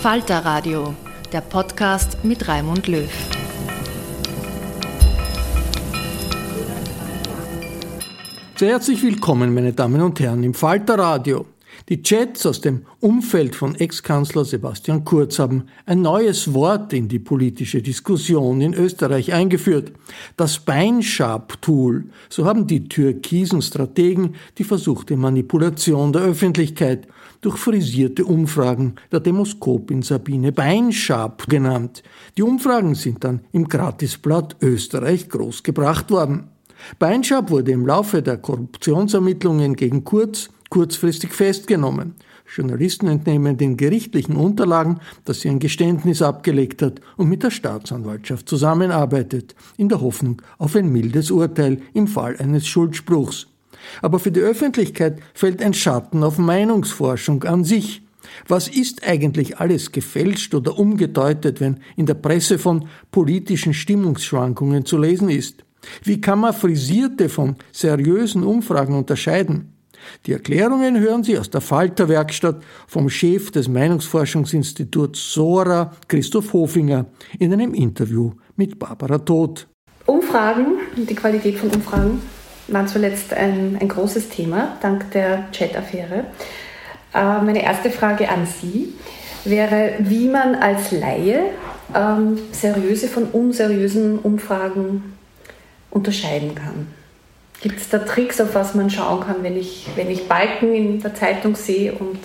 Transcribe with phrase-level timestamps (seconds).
[0.00, 0.94] Falter Radio,
[1.32, 3.10] der Podcast mit Raimund Löw.
[8.54, 11.46] Sehr herzlich willkommen, meine Damen und Herren, im Falter Radio.
[11.88, 17.18] Die Chats aus dem Umfeld von Ex-Kanzler Sebastian Kurz haben ein neues Wort in die
[17.18, 19.92] politische Diskussion in Österreich eingeführt.
[20.36, 22.04] Das Beinschab-Tool.
[22.28, 27.08] So haben die türkisen Strategen die versuchte Manipulation der Öffentlichkeit
[27.40, 32.02] durch frisierte Umfragen der Demoskopin Sabine Beinschab genannt.
[32.36, 36.48] Die Umfragen sind dann im Gratisblatt Österreich großgebracht worden.
[36.98, 42.14] Beinschab wurde im Laufe der Korruptionsermittlungen gegen Kurz kurzfristig festgenommen.
[42.54, 48.48] Journalisten entnehmen den gerichtlichen Unterlagen, dass sie ein Geständnis abgelegt hat und mit der Staatsanwaltschaft
[48.48, 53.47] zusammenarbeitet, in der Hoffnung auf ein mildes Urteil im Fall eines Schuldspruchs.
[54.02, 58.02] Aber für die Öffentlichkeit fällt ein Schatten auf Meinungsforschung an sich.
[58.46, 64.98] Was ist eigentlich alles gefälscht oder umgedeutet, wenn in der Presse von politischen Stimmungsschwankungen zu
[64.98, 65.64] lesen ist?
[66.02, 69.72] Wie kann man frisierte von seriösen Umfragen unterscheiden?
[70.26, 77.06] Die Erklärungen hören Sie aus der Falterwerkstatt vom Chef des Meinungsforschungsinstituts SORA, Christoph Hofinger,
[77.38, 79.66] in einem Interview mit Barbara Todt.
[80.06, 82.20] Umfragen und die Qualität von Umfragen
[82.68, 86.24] waren zuletzt ein, ein großes Thema, dank der Chat-Affäre.
[87.14, 88.94] Äh, meine erste Frage an Sie
[89.44, 91.50] wäre, wie man als Laie
[91.94, 95.14] ähm, seriöse von unseriösen Umfragen
[95.90, 96.88] unterscheiden kann.
[97.60, 101.00] Gibt es da Tricks, auf was man schauen kann, wenn ich, wenn ich Balken in
[101.00, 102.20] der Zeitung sehe und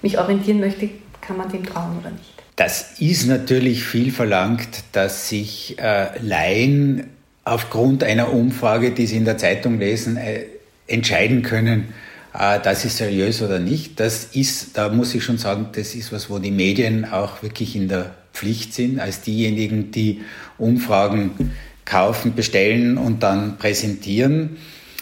[0.00, 0.88] mich orientieren möchte,
[1.20, 2.34] kann man dem trauen oder nicht?
[2.56, 7.10] Das ist natürlich viel verlangt, dass sich äh, Laien
[7.44, 10.46] aufgrund einer Umfrage, die Sie in der Zeitung lesen, äh,
[10.86, 11.94] entscheiden können,
[12.38, 14.00] äh, das ist seriös oder nicht.
[14.00, 17.76] Das ist, da muss ich schon sagen, das ist was, wo die Medien auch wirklich
[17.76, 20.22] in der Pflicht sind, als diejenigen, die
[20.58, 21.52] Umfragen
[21.84, 24.56] kaufen, bestellen und dann präsentieren.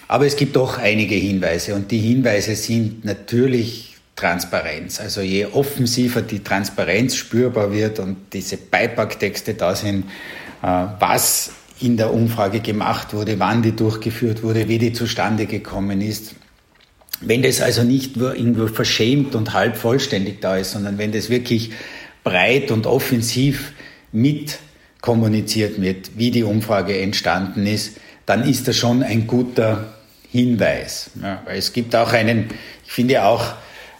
[0.07, 4.99] Aber es gibt doch einige Hinweise und die Hinweise sind natürlich Transparenz.
[4.99, 10.05] Also je offensiver die Transparenz spürbar wird und diese Beipacktexte da sind,
[10.61, 11.51] äh, was
[11.83, 16.35] in der Umfrage gemacht wurde, wann die durchgeführt wurde, wie die zustande gekommen ist.
[17.21, 21.29] Wenn das also nicht nur irgendwo verschämt und halb vollständig da ist, sondern wenn das
[21.29, 21.71] wirklich
[22.23, 23.73] breit und offensiv
[24.11, 24.59] mit
[25.01, 29.93] kommuniziert wird, wie die Umfrage entstanden ist, dann ist das schon ein guter
[30.31, 31.11] Hinweis.
[31.21, 32.49] Ja, es gibt auch einen,
[32.85, 33.53] ich finde auch,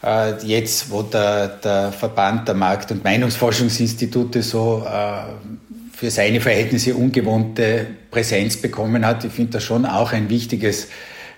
[0.04, 5.53] äh, jetzt, wo der, der Verband der Markt- und Meinungsforschungsinstitute so äh,
[5.96, 9.24] für seine Verhältnisse ungewohnte Präsenz bekommen hat.
[9.24, 10.90] Ich finde das schon auch ein wichtiges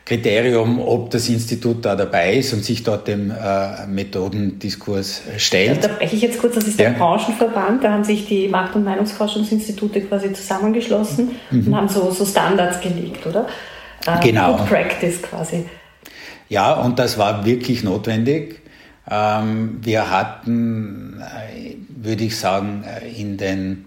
[0.06, 5.84] Kriterium, ob das Institut da dabei ist und sich dort dem äh, Methodendiskurs stellt.
[5.84, 6.98] Da breche ich jetzt kurz, das ist der ja.
[6.98, 11.68] Branchenverband, da haben sich die Markt- und Meinungsforschungsinstitute quasi zusammengeschlossen mhm.
[11.68, 13.48] und haben so, so Standards gelegt, oder?
[14.06, 14.58] Äh, genau.
[14.58, 15.66] Good Practice quasi.
[16.50, 18.62] Ja, und das war wirklich notwendig.
[19.10, 23.86] Ähm, wir hatten, äh, würde ich sagen, äh, in den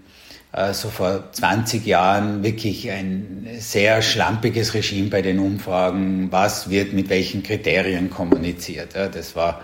[0.71, 6.31] so vor 20 Jahren wirklich ein sehr schlampiges Regime bei den Umfragen.
[6.31, 8.95] Was wird mit welchen Kriterien kommuniziert?
[8.95, 9.61] das war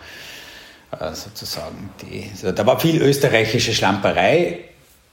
[0.92, 4.60] äh, sozusagen die, da war viel österreichische Schlamperei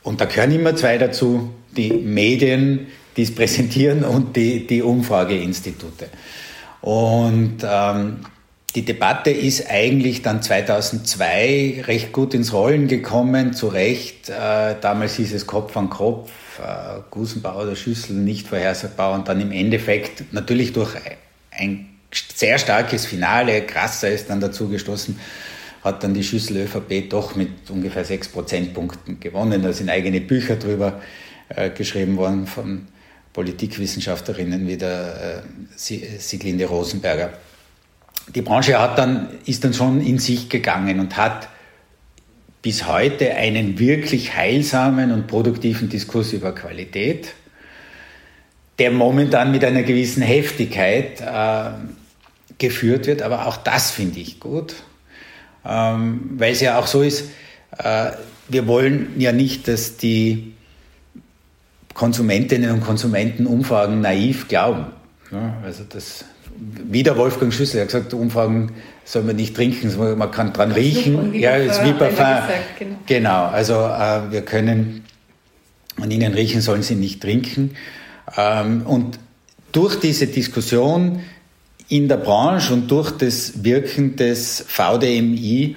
[0.02, 6.08] und da gehören immer zwei dazu, die Medien, die es präsentieren und die, die Umfrageinstitute.
[6.80, 8.20] Und ähm,
[8.74, 14.30] die Debatte ist eigentlich dann 2002 recht gut ins Rollen gekommen, zu Recht.
[14.30, 19.40] Äh, damals hieß es Kopf an Kopf, äh, Gusenbau oder Schüssel nicht vorhersagbar und dann
[19.42, 20.94] im Endeffekt natürlich durch
[21.50, 21.88] ein
[22.34, 25.19] sehr starkes Finale, krasser ist dann dazu gestoßen,
[25.84, 29.62] hat dann die Schüssel ÖVP doch mit ungefähr sechs Prozentpunkten gewonnen.
[29.62, 31.02] Da sind eigene Bücher drüber
[31.50, 32.86] äh, geschrieben worden von
[33.34, 35.42] Politikwissenschaftlerinnen wie der
[35.76, 37.32] Sieglinde Rosenberger
[38.34, 41.49] die Branche hat dann, ist dann schon in sich gegangen und hat
[42.62, 47.34] bis heute einen wirklich heilsamen und produktiven Diskurs über Qualität,
[48.79, 51.70] der momentan mit einer gewissen Heftigkeit äh,
[52.58, 53.23] geführt wird.
[53.23, 54.75] Aber auch das finde ich gut,
[55.64, 57.31] ähm, weil es ja auch so ist,
[57.79, 58.12] äh,
[58.49, 60.55] wir wollen ja nicht, dass die
[61.94, 64.87] Konsumentinnen und Konsumenten Umfragen naiv glauben.
[65.31, 66.25] Ja, also das
[66.90, 68.72] wie der Wolfgang Schüssel hat gesagt, Umfragen
[69.04, 71.34] soll man nicht trinken, man kann dran riechen.
[71.34, 72.26] Ja, ist wie Parfum.
[72.78, 72.96] Genau.
[73.06, 75.04] genau, also äh, wir können
[76.00, 77.76] an ihnen riechen, sollen sie nicht trinken.
[78.36, 79.18] Ähm, und
[79.72, 81.20] durch diese Diskussion
[81.88, 85.76] in der Branche und durch das Wirken des VDMI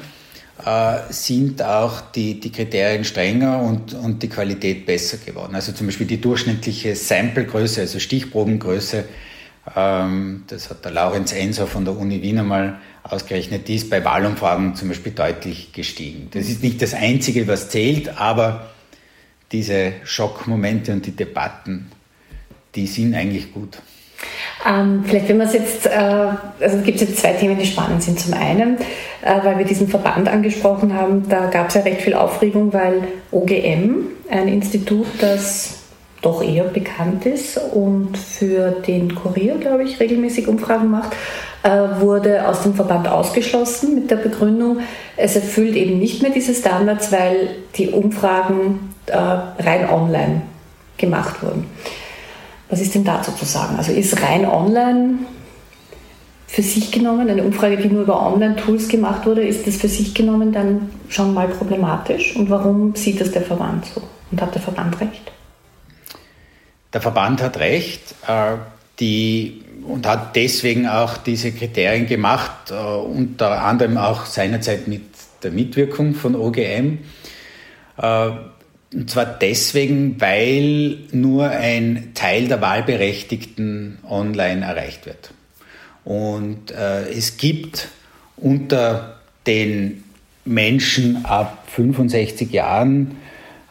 [0.64, 5.56] äh, sind auch die, die Kriterien strenger und, und die Qualität besser geworden.
[5.56, 9.06] Also zum Beispiel die durchschnittliche Samplegröße, also Stichprobengröße,
[9.66, 14.76] das hat der Laurenz Enser von der Uni Wien einmal ausgerechnet, die ist bei Wahlumfragen
[14.76, 16.30] zum Beispiel deutlich gestiegen.
[16.32, 18.68] Das ist nicht das Einzige, was zählt, aber
[19.52, 21.92] diese Schockmomente und die Debatten,
[22.76, 23.80] die sind eigentlich gut.
[24.68, 28.02] Ähm, vielleicht, wenn man es jetzt, äh, also es gibt jetzt zwei Themen, die spannend
[28.02, 28.20] sind.
[28.20, 28.78] Zum einen,
[29.22, 33.08] äh, weil wir diesen Verband angesprochen haben, da gab es ja recht viel Aufregung, weil
[33.32, 35.85] OGM, ein Institut, das
[36.26, 41.14] doch eher bekannt ist und für den Kurier, glaube ich, regelmäßig Umfragen macht,
[41.64, 44.80] äh, wurde aus dem Verband ausgeschlossen mit der Begründung,
[45.18, 50.42] es erfüllt eben nicht mehr diese Standards, weil die Umfragen äh, rein online
[50.98, 51.68] gemacht wurden.
[52.70, 53.76] Was ist denn dazu zu sagen?
[53.78, 55.20] Also ist rein online
[56.48, 60.14] für sich genommen, eine Umfrage, die nur über Online-Tools gemacht wurde, ist das für sich
[60.14, 62.36] genommen dann schon mal problematisch?
[62.36, 64.02] Und warum sieht das der Verband so?
[64.32, 65.35] Und hat der Verband recht?
[66.96, 68.56] Der Verband hat recht äh,
[69.02, 75.02] die, und hat deswegen auch diese Kriterien gemacht, äh, unter anderem auch seinerzeit mit
[75.44, 77.00] der Mitwirkung von OGM.
[77.98, 78.30] Äh,
[78.94, 85.32] und zwar deswegen, weil nur ein Teil der Wahlberechtigten online erreicht wird.
[86.06, 87.90] Und äh, es gibt
[88.38, 90.06] unter den
[90.46, 93.18] Menschen ab 65 Jahren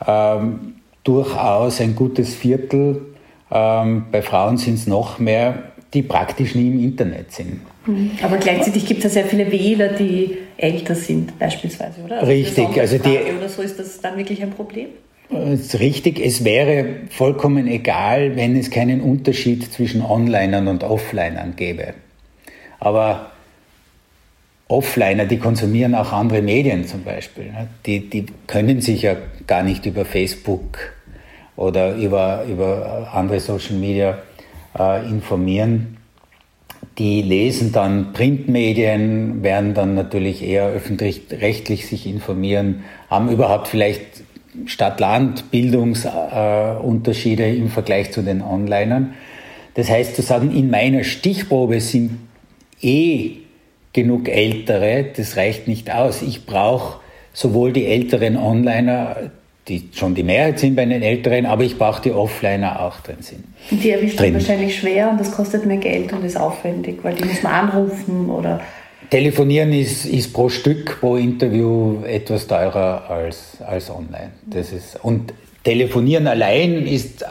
[0.07, 3.14] ähm, durchaus ein gutes Viertel
[3.55, 7.61] ähm, bei Frauen sind es noch mehr, die praktisch nie im Internet sind.
[7.87, 8.11] Mhm.
[8.23, 12.21] Aber gleichzeitig gibt es ja sehr viele Wähler, die älter sind, beispielsweise, oder?
[12.21, 12.79] Also richtig.
[12.79, 14.89] Also die, oder so ist das dann wirklich ein Problem?
[15.31, 16.21] ist richtig.
[16.21, 21.95] Es wäre vollkommen egal, wenn es keinen Unterschied zwischen Onlinern und Offlinern gäbe.
[22.79, 23.31] Aber
[24.69, 27.47] Offliner, die konsumieren auch andere Medien zum Beispiel.
[27.47, 27.69] Ne?
[27.87, 30.94] Die, die können sich ja gar nicht über Facebook
[31.57, 34.19] oder über, über andere Social Media
[34.79, 35.97] äh, informieren.
[36.99, 44.23] Die lesen dann Printmedien, werden dann natürlich eher öffentlich-rechtlich sich informieren, haben überhaupt vielleicht
[44.67, 49.15] Stadt-Land-Bildungsunterschiede äh, im Vergleich zu den Onlinern.
[49.75, 52.21] Das heißt zu sagen, in meiner Stichprobe sind
[52.81, 53.39] eh
[53.93, 56.23] genug Ältere, das reicht nicht aus.
[56.23, 57.01] Ich brauche
[57.33, 59.33] sowohl die älteren Onliner,
[59.69, 63.17] die schon die Mehrheit sind bei den Älteren, aber ich brauche die Offliner auch drin
[63.21, 63.45] sind.
[63.71, 67.25] Die erwischt man wahrscheinlich schwer und das kostet mehr Geld und ist aufwendig, weil die
[67.25, 68.61] muss man anrufen oder.
[69.11, 74.33] Telefonieren ist, ist pro Stück, pro Interview etwas teurer als, als online.
[74.47, 75.33] Das ist, und
[75.65, 77.27] Telefonieren allein ist äh,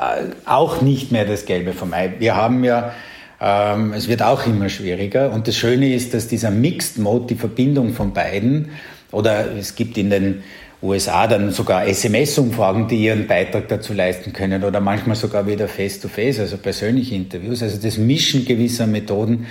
[0.46, 2.14] auch nicht mehr das Gelbe vom Ei.
[2.18, 2.92] Wir haben ja,
[3.40, 5.32] ähm, es wird auch immer schwieriger.
[5.32, 8.72] Und das Schöne ist, dass dieser Mixed Mode, die Verbindung von beiden,
[9.12, 10.44] oder es gibt in den
[10.84, 16.38] USA dann sogar SMS-Umfragen, die ihren Beitrag dazu leisten können oder manchmal sogar wieder face-to-face,
[16.38, 17.64] -face, also persönliche Interviews.
[17.64, 19.48] Also das Mischen gewisser Methoden,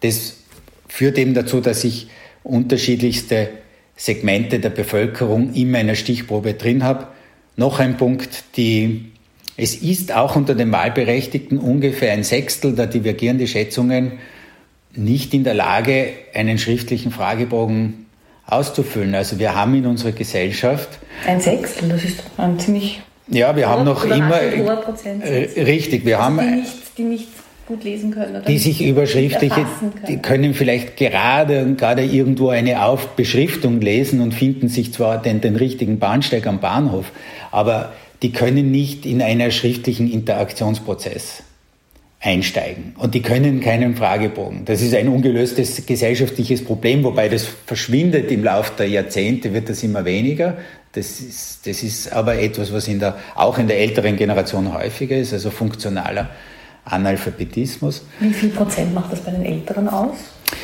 [0.00, 0.38] das
[0.88, 2.08] führt eben dazu, dass ich
[2.42, 3.50] unterschiedlichste
[3.94, 7.08] Segmente der Bevölkerung in meiner Stichprobe drin habe.
[7.56, 9.12] Noch ein Punkt, die,
[9.58, 14.12] es ist auch unter den Wahlberechtigten ungefähr ein Sechstel, da divergieren die Schätzungen,
[14.96, 18.06] nicht in der Lage, einen schriftlichen Fragebogen
[18.50, 19.14] auszufüllen.
[19.14, 20.88] Also wir haben in unserer Gesellschaft.
[21.26, 23.00] Ein Sechstel, das ist ein ziemlich.
[23.28, 24.40] Ja, wir haben noch immer.
[24.40, 26.38] Äh, richtig, wir also haben.
[26.38, 27.28] Die nicht, die nicht
[27.70, 28.36] gut lesen können.
[28.36, 29.66] Oder die sich über schriftliche,
[30.08, 35.22] die können vielleicht gerade und gerade irgendwo eine Auf Beschriftung lesen und finden sich zwar
[35.22, 37.12] den, den richtigen Bahnsteig am Bahnhof,
[37.52, 37.92] aber
[38.22, 41.44] die können nicht in einen schriftlichen Interaktionsprozess
[42.20, 42.94] einsteigen.
[42.98, 44.66] Und die können keinen Fragebogen.
[44.66, 49.82] Das ist ein ungelöstes gesellschaftliches Problem, wobei das verschwindet im Laufe der Jahrzehnte, wird das
[49.82, 50.58] immer weniger.
[50.92, 55.16] Das ist, das ist aber etwas, was in der, auch in der älteren Generation häufiger
[55.16, 56.28] ist, also funktionaler
[56.84, 58.04] Analphabetismus.
[58.18, 60.16] Wie viel Prozent macht das bei den Älteren aus?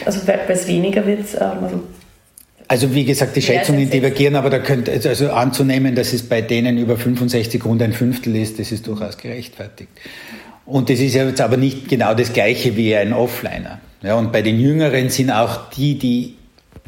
[0.04, 1.82] Also weil es weniger wird, ähm, also
[2.68, 6.78] also wie gesagt, die Schätzungen divergieren, aber da könnte also anzunehmen, dass es bei denen
[6.78, 9.90] über 65 rund ein Fünftel ist, das ist durchaus gerechtfertigt.
[10.66, 13.80] Und das ist ja jetzt aber nicht genau das Gleiche wie ein Offliner.
[14.02, 16.34] Ja, und bei den Jüngeren sind auch die, die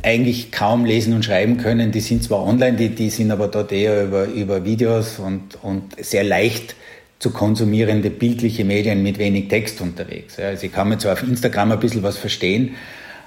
[0.02, 3.73] eigentlich kaum lesen und schreiben können, die sind zwar online, die, die sind aber dort
[3.73, 6.76] eher über, über Videos und, und sehr leicht
[7.18, 10.37] zu konsumierende bildliche Medien mit wenig Text unterwegs.
[10.37, 12.76] Ja, also ich kann mir zwar auf Instagram ein bisschen was verstehen,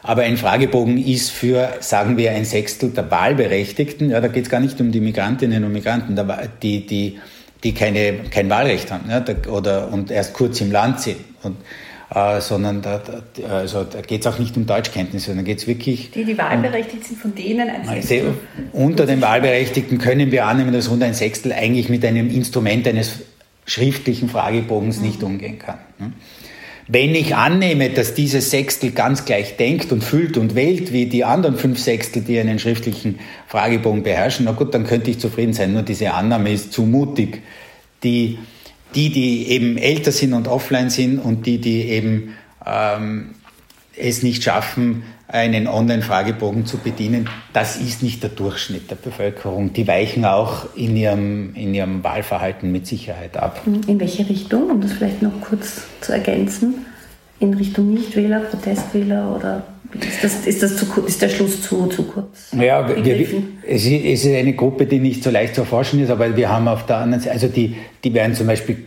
[0.04, 4.50] aber ein Fragebogen ist für, sagen wir, ein Sechstel der Wahlberechtigten, ja, da geht es
[4.50, 6.20] gar nicht um die Migrantinnen und Migranten,
[6.62, 7.20] die, die
[7.64, 11.18] die keine, kein Wahlrecht haben ja, oder, und erst kurz im Land sind.
[11.44, 11.58] Und,
[12.14, 15.68] äh, sondern da, da, also, da geht es auch nicht um Deutschkenntnisse, sondern geht es
[15.68, 16.12] wirklich.
[16.12, 18.34] Die, die wahlberechtigt um, sind, von denen ein Sechstel.
[18.74, 23.20] Unter den Wahlberechtigten können wir annehmen, dass rund ein Sechstel eigentlich mit einem Instrument eines
[23.66, 25.06] schriftlichen Fragebogens mhm.
[25.06, 25.78] nicht umgehen kann.
[26.00, 26.12] Ne?
[26.88, 31.24] Wenn ich annehme, dass dieses Sechstel ganz gleich denkt und fühlt und wählt wie die
[31.24, 35.74] anderen fünf Sechstel, die einen schriftlichen Fragebogen beherrschen, na gut, dann könnte ich zufrieden sein.
[35.74, 37.42] Nur diese Annahme ist zu mutig.
[38.04, 38.40] Die,
[38.96, 42.36] die, die eben älter sind und offline sind und die, die eben
[42.66, 43.36] ähm,
[43.96, 49.74] es nicht schaffen, einen Online-Fragebogen zu bedienen, das ist nicht der Durchschnitt der Bevölkerung.
[49.74, 53.62] Die weichen auch in ihrem, in ihrem Wahlverhalten mit Sicherheit ab.
[53.66, 56.86] In welche Richtung, um das vielleicht noch kurz zu ergänzen?
[57.40, 59.64] In Richtung Nichtwähler, Protestwähler oder
[60.00, 62.52] ist, das, ist, das zu, ist der Schluss zu, zu kurz?
[62.58, 63.28] Ja, wir,
[63.68, 66.86] es ist eine Gruppe, die nicht so leicht zu erforschen ist, aber wir haben auf
[66.86, 68.78] der anderen Seite, also die, die werden zum Beispiel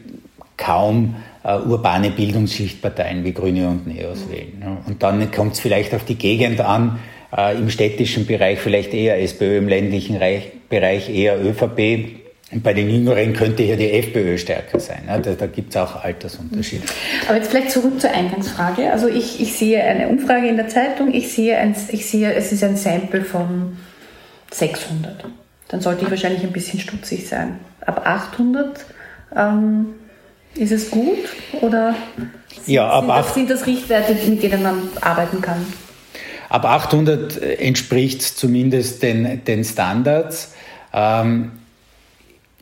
[0.56, 4.62] kaum äh, urbane Bildungsschichtparteien wie Grüne und Neos wählen.
[4.62, 4.78] Ja.
[4.86, 6.98] Und dann kommt es vielleicht auf die Gegend an,
[7.36, 12.22] äh, im städtischen Bereich vielleicht eher SPÖ, im ländlichen Reich, Bereich eher ÖVP.
[12.50, 15.02] Und bei den Jüngeren könnte hier die FPÖ stärker sein.
[15.06, 15.18] Ja.
[15.18, 16.84] Da, da gibt es auch Altersunterschiede.
[17.26, 18.90] Aber jetzt vielleicht zurück zur Eingangsfrage.
[18.92, 22.52] Also ich, ich sehe eine Umfrage in der Zeitung, ich sehe, ein, ich sehe, es
[22.52, 23.76] ist ein Sample von
[24.50, 25.24] 600.
[25.68, 27.58] Dann sollte ich wahrscheinlich ein bisschen stutzig sein.
[27.80, 28.84] Ab 800
[29.36, 29.86] ähm,
[30.56, 31.18] ist es gut
[31.60, 31.94] oder
[32.66, 35.64] ja, ab sind, das, sind das Richtwerte, mit denen man arbeiten kann?
[36.48, 40.54] Ab 800 entspricht es zumindest den, den Standards.
[40.92, 41.52] Ähm,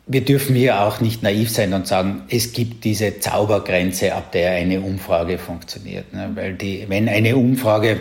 [0.05, 4.51] wir dürfen hier auch nicht naiv sein und sagen, es gibt diese Zaubergrenze, ab der
[4.51, 6.13] eine Umfrage funktioniert.
[6.13, 6.31] Ne?
[6.33, 7.99] Weil die, wenn eine Umfrage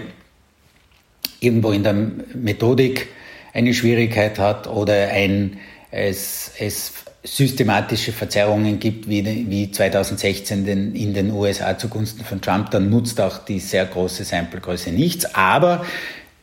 [1.41, 3.09] irgendwo in der Methodik
[3.53, 5.59] eine Schwierigkeit hat oder ein,
[5.91, 6.93] es, es
[7.25, 13.21] systematische Verzerrungen gibt, wie, wie 2016 den, in den USA zugunsten von Trump, dann nutzt
[13.21, 15.35] auch die sehr große Samplegröße nichts.
[15.35, 15.85] Aber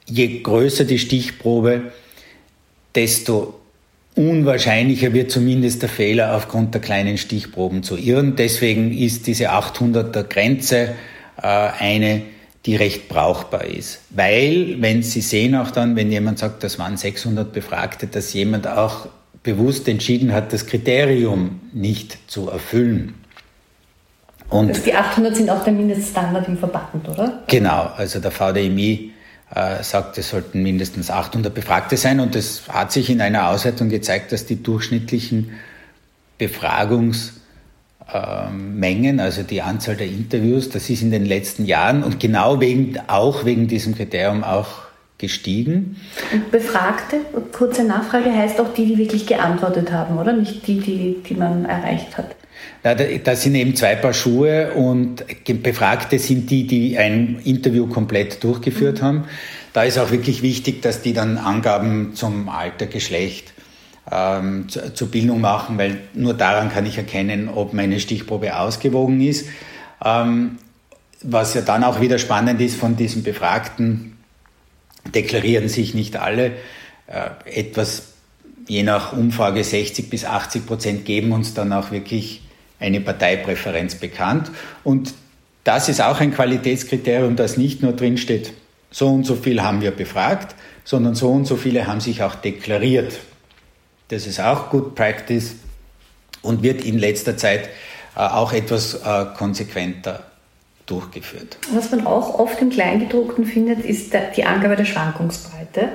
[0.06, 1.92] je größer die Stichprobe,
[2.96, 3.60] desto
[4.16, 8.36] unwahrscheinlicher wird zumindest der Fehler aufgrund der kleinen Stichproben zu irren.
[8.36, 10.96] Deswegen ist diese 800er Grenze
[11.42, 12.22] äh, eine,
[12.66, 14.02] die recht brauchbar ist.
[14.10, 18.68] Weil, wenn Sie sehen auch dann, wenn jemand sagt, das waren 600 Befragte, dass jemand
[18.68, 19.08] auch
[19.54, 23.16] bewusst entschieden hat, das Kriterium nicht zu erfüllen.
[24.50, 27.44] Und also die 800 sind auch der Mindeststandard im Verband, oder?
[27.48, 29.12] Genau, also der VDMI
[29.54, 33.90] äh, sagt, es sollten mindestens 800 Befragte sein und es hat sich in einer Auswertung
[33.90, 35.52] gezeigt, dass die durchschnittlichen
[36.38, 43.00] Befragungsmengen, also die Anzahl der Interviews, das ist in den letzten Jahren und genau wegen,
[43.08, 44.89] auch wegen diesem Kriterium auch
[45.20, 45.98] gestiegen.
[46.34, 47.18] Und Befragte,
[47.52, 50.34] kurze Nachfrage, heißt auch die, die wirklich geantwortet haben, oder?
[50.34, 52.36] Nicht die, die, die man erreicht hat.
[52.84, 55.24] Ja, das sind eben zwei Paar Schuhe und
[55.62, 59.06] Befragte sind die, die ein Interview komplett durchgeführt mhm.
[59.06, 59.24] haben.
[59.74, 63.54] Da ist auch wirklich wichtig, dass die dann Angaben zum Alter, Geschlecht,
[64.12, 69.22] ähm, zu, zur Bildung machen, weil nur daran kann ich erkennen, ob meine Stichprobe ausgewogen
[69.22, 69.48] ist.
[70.04, 70.58] Ähm,
[71.22, 74.18] was ja dann auch wieder spannend ist von diesen Befragten,
[75.14, 76.54] deklarieren sich nicht alle.
[77.08, 78.14] Äh, etwas,
[78.68, 82.42] je nach Umfrage 60 bis 80 Prozent geben uns dann auch wirklich
[82.80, 84.52] eine Parteipräferenz bekannt.
[84.84, 85.14] Und
[85.64, 88.54] das ist auch ein Qualitätskriterium, das nicht nur drinsteht,
[88.92, 92.36] so und so viel haben wir befragt, sondern so und so viele haben sich auch
[92.36, 93.20] deklariert.
[94.08, 95.56] Das ist auch Good Practice
[96.42, 97.70] und wird in letzter Zeit
[98.16, 100.29] äh, auch etwas äh, konsequenter
[100.90, 101.58] durchgeführt.
[101.74, 105.90] Was man auch oft im Kleingedruckten findet, ist die Angabe der Schwankungsbreite.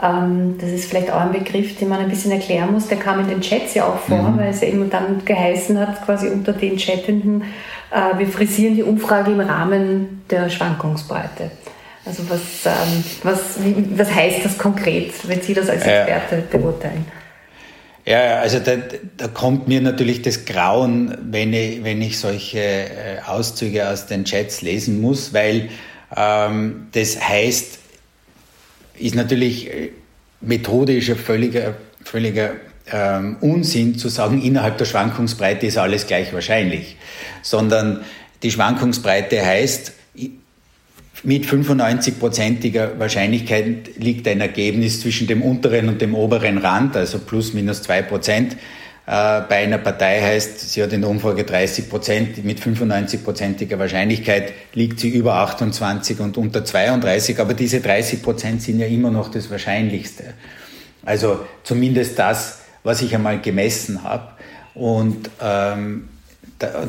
[0.00, 2.88] Ähm, das ist vielleicht auch ein Begriff, den man ein bisschen erklären muss.
[2.88, 4.38] Der kam in den Chats ja auch vor, mhm.
[4.38, 7.44] weil es ja immer dann geheißen hat, quasi unter den Chattenden,
[7.90, 11.50] äh, wir frisieren die Umfrage im Rahmen der Schwankungsbreite.
[12.04, 13.58] Also was, ähm, was,
[13.96, 17.06] was heißt das konkret, wenn Sie das als Experte äh, beurteilen?
[18.04, 18.72] Ja, also da,
[19.16, 24.24] da kommt mir natürlich das Grauen, wenn ich, wenn ich solche äh, Auszüge aus den
[24.24, 25.68] Chats lesen muss, weil
[26.16, 27.78] ähm, das heißt,
[28.98, 29.90] ist natürlich äh,
[30.40, 32.54] methodisch völliger, völliger
[32.90, 36.96] ähm, Unsinn zu sagen, innerhalb der Schwankungsbreite ist alles gleich wahrscheinlich,
[37.42, 38.04] sondern
[38.42, 39.92] die Schwankungsbreite heißt,
[41.24, 47.52] mit 95-prozentiger Wahrscheinlichkeit liegt ein Ergebnis zwischen dem unteren und dem oberen Rand, also plus
[47.52, 48.56] minus zwei Prozent.
[49.06, 54.52] Äh, bei einer Partei heißt, sie hat in der Umfrage 30 Prozent, mit 95-prozentiger Wahrscheinlichkeit
[54.74, 59.30] liegt sie über 28 und unter 32, aber diese 30 Prozent sind ja immer noch
[59.30, 60.34] das Wahrscheinlichste.
[61.04, 64.28] Also zumindest das, was ich einmal gemessen habe.
[64.74, 66.08] Und ähm,
[66.58, 66.88] da,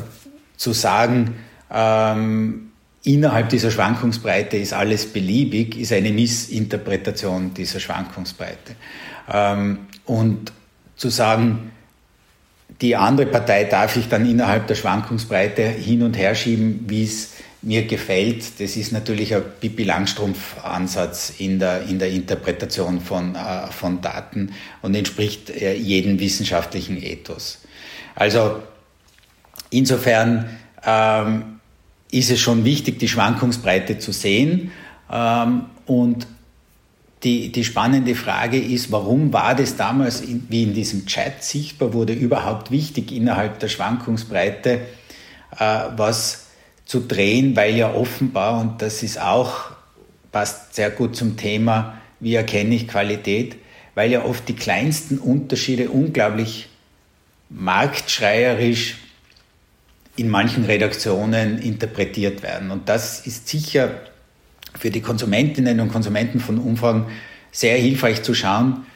[0.56, 1.36] zu sagen,
[1.72, 2.70] ähm,
[3.04, 8.74] innerhalb dieser Schwankungsbreite ist alles beliebig, ist eine Missinterpretation dieser Schwankungsbreite.
[9.32, 10.52] Ähm, und
[10.96, 11.70] zu sagen,
[12.80, 17.34] die andere Partei darf ich dann innerhalb der Schwankungsbreite hin und her schieben, wie es
[17.62, 18.60] mir gefällt.
[18.60, 24.52] Das ist natürlich ein Pippi Langstrumpf-Ansatz in der, in der Interpretation von, äh, von Daten
[24.82, 27.58] und entspricht äh, jedem wissenschaftlichen Ethos.
[28.14, 28.62] Also
[29.70, 30.48] insofern
[30.84, 31.53] ähm,
[32.14, 34.70] ist es schon wichtig, die Schwankungsbreite zu sehen.
[35.10, 36.26] Ähm, und
[37.24, 41.92] die, die spannende Frage ist, warum war das damals, in, wie in diesem Chat sichtbar
[41.92, 44.80] wurde, überhaupt wichtig, innerhalb der Schwankungsbreite
[45.58, 46.46] äh, was
[46.84, 49.70] zu drehen, weil ja offenbar, und das ist auch,
[50.30, 53.56] passt sehr gut zum Thema, wie erkenne ich Qualität,
[53.94, 56.68] weil ja oft die kleinsten Unterschiede unglaublich
[57.48, 58.96] marktschreierisch
[60.16, 62.70] in manchen Redaktionen interpretiert werden.
[62.70, 64.02] Und das ist sicher
[64.78, 67.06] für die Konsumentinnen und Konsumenten von Umfragen
[67.50, 68.86] sehr hilfreich zu schauen,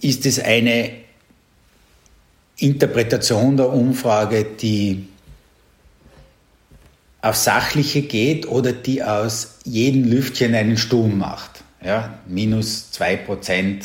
[0.00, 0.92] ist es eine
[2.56, 5.08] Interpretation der Umfrage, die
[7.20, 11.64] auf Sachliche geht oder die aus jedem Lüftchen einen Sturm macht.
[11.84, 13.84] Ja, minus 2%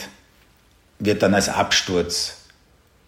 [0.99, 2.37] wird dann als Absturz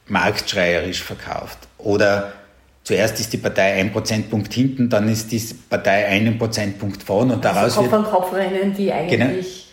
[0.07, 1.59] marktschreierisch verkauft.
[1.77, 2.33] Oder
[2.83, 7.45] zuerst ist die Partei ein Prozentpunkt hinten, dann ist die Partei einen Prozentpunkt vorn und
[7.45, 9.67] also daraus Kopf an Kopf rennen, die eigentlich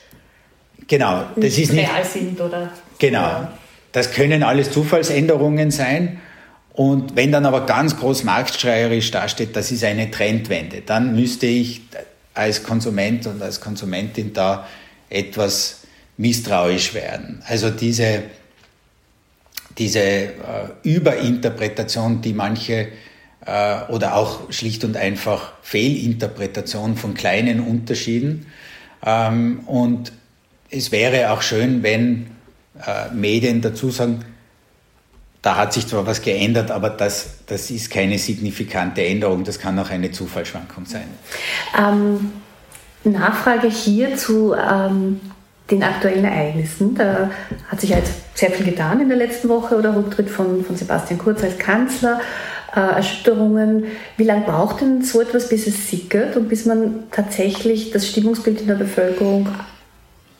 [0.86, 3.18] genau, genau das ist nicht real sind oder genau.
[3.20, 3.52] Ja.
[3.92, 6.20] Das können alles Zufallsänderungen sein.
[6.72, 11.82] Und wenn dann aber ganz groß marktschreierisch dasteht, das ist eine Trendwende, dann müsste ich
[12.32, 14.66] als Konsument und als Konsumentin da
[15.10, 15.82] etwas
[16.16, 17.42] misstrauisch werden.
[17.46, 18.22] Also diese
[19.80, 20.30] diese äh,
[20.84, 22.88] Überinterpretation, die manche
[23.46, 28.46] äh, oder auch schlicht und einfach Fehlinterpretation von kleinen Unterschieden.
[29.04, 30.12] Ähm, und
[30.70, 32.26] es wäre auch schön, wenn
[32.86, 34.24] äh, Medien dazu sagen,
[35.42, 39.78] da hat sich zwar was geändert, aber das, das ist keine signifikante Änderung, das kann
[39.78, 41.08] auch eine Zufallsschwankung sein.
[41.78, 42.32] Ähm,
[43.04, 45.18] Nachfrage hier zu ähm,
[45.70, 46.94] den aktuellen Ereignissen.
[46.94, 47.30] Da
[47.68, 51.18] hat sich jetzt sehr viel getan in der letzten Woche oder Rücktritt von, von Sebastian
[51.18, 52.20] Kurz als Kanzler.
[52.74, 53.86] Äh, Erschütterungen.
[54.16, 58.60] Wie lange braucht denn so etwas, bis es sickert und bis man tatsächlich das Stimmungsbild
[58.60, 59.48] in der Bevölkerung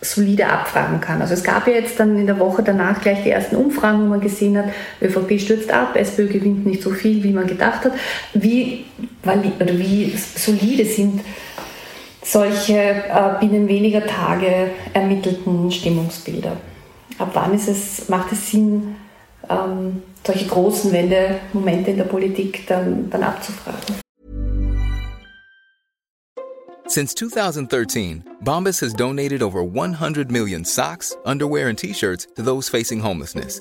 [0.00, 1.20] solide abfragen kann.
[1.20, 4.06] Also es gab ja jetzt dann in der Woche danach gleich die ersten Umfragen, wo
[4.06, 4.66] man gesehen hat,
[5.02, 7.92] ÖVP stürzt ab, SPÖ gewinnt nicht so viel, wie man gedacht hat.
[8.32, 8.86] Wie,
[9.24, 11.20] oder wie solide sind
[12.22, 16.56] solche äh, binnen weniger Tage ermittelten Stimmungsbilder?
[17.20, 18.96] Ab wann ist es, macht es Sinn,
[19.50, 24.00] ähm, solche großen Wendemomente in der Politik dann, dann abzufragen?
[26.86, 33.00] Since 2013, Bombas has donated over 100 million socks, underwear, and t-shirts to those facing
[33.00, 33.60] homelessness.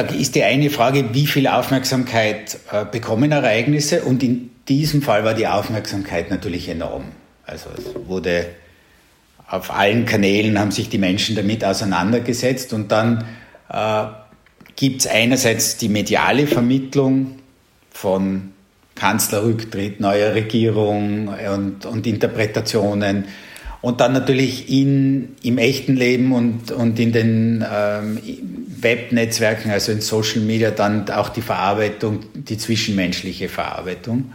[0.00, 4.02] Da ist die eine Frage, wie viel Aufmerksamkeit äh, bekommen Ereignisse?
[4.02, 7.04] Und in diesem Fall war die Aufmerksamkeit natürlich enorm.
[7.44, 8.46] Also es wurde
[9.46, 13.24] auf allen Kanälen haben sich die Menschen damit auseinandergesetzt und dann
[13.68, 14.04] äh,
[14.74, 17.40] gibt es einerseits die mediale Vermittlung
[17.90, 18.52] von
[18.94, 23.26] Kanzlerrücktritt, neuer Regierung und, und Interpretationen
[23.82, 28.18] und dann natürlich in, im echten Leben und, und in den ähm,
[28.80, 34.32] Webnetzwerken, also in Social Media, dann auch die Verarbeitung, die zwischenmenschliche Verarbeitung.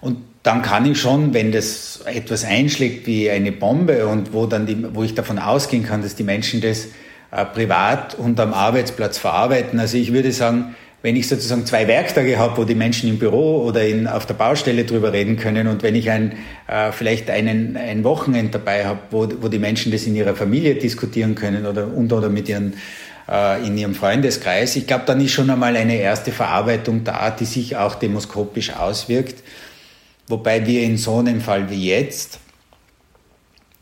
[0.00, 4.66] Und dann kann ich schon, wenn das etwas einschlägt wie eine Bombe und wo, dann
[4.66, 6.88] die, wo ich davon ausgehen kann, dass die Menschen das
[7.30, 9.78] äh, privat und am Arbeitsplatz verarbeiten.
[9.78, 13.62] Also ich würde sagen, wenn ich sozusagen zwei Werktage habe, wo die Menschen im Büro
[13.64, 16.34] oder in, auf der Baustelle drüber reden können und wenn ich ein,
[16.68, 20.76] äh, vielleicht einen, ein Wochenend dabei habe, wo, wo die Menschen das in ihrer Familie
[20.76, 22.74] diskutieren können oder, und oder mit ihren,
[23.28, 27.46] äh, in ihrem Freundeskreis, ich glaube, dann ist schon einmal eine erste Verarbeitung da, die
[27.46, 29.42] sich auch demoskopisch auswirkt.
[30.28, 32.38] Wobei wir in so einem Fall wie jetzt,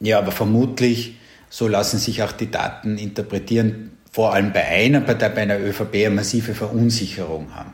[0.01, 1.17] ja, aber vermutlich,
[1.51, 5.95] so lassen sich auch die Daten interpretieren, vor allem bei einer Partei, bei einer ÖVP,
[5.95, 7.73] eine massive Verunsicherung haben.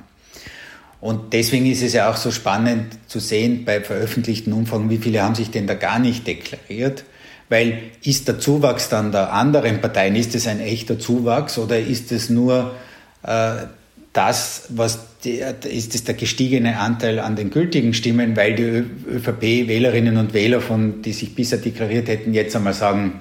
[1.01, 5.23] Und deswegen ist es ja auch so spannend zu sehen bei veröffentlichten Umfragen, wie viele
[5.23, 7.05] haben sich denn da gar nicht deklariert.
[7.49, 12.11] Weil ist der Zuwachs dann der anderen Parteien, ist es ein echter Zuwachs oder ist
[12.11, 12.75] es nur
[13.23, 13.67] äh,
[14.13, 20.17] das, was die, ist es der gestiegene Anteil an den gültigen Stimmen, weil die ÖVP-Wählerinnen
[20.17, 23.21] und Wähler, von, die sich bisher deklariert hätten, jetzt einmal sagen,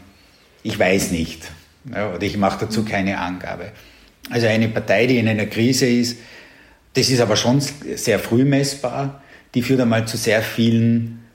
[0.64, 1.44] ich weiß nicht
[1.94, 3.72] ja, oder ich mache dazu keine Angabe.
[4.30, 6.18] Also eine Partei, die in einer Krise ist,
[6.94, 9.22] das ist aber schon sehr früh messbar,
[9.54, 11.26] die führt einmal zu sehr vielen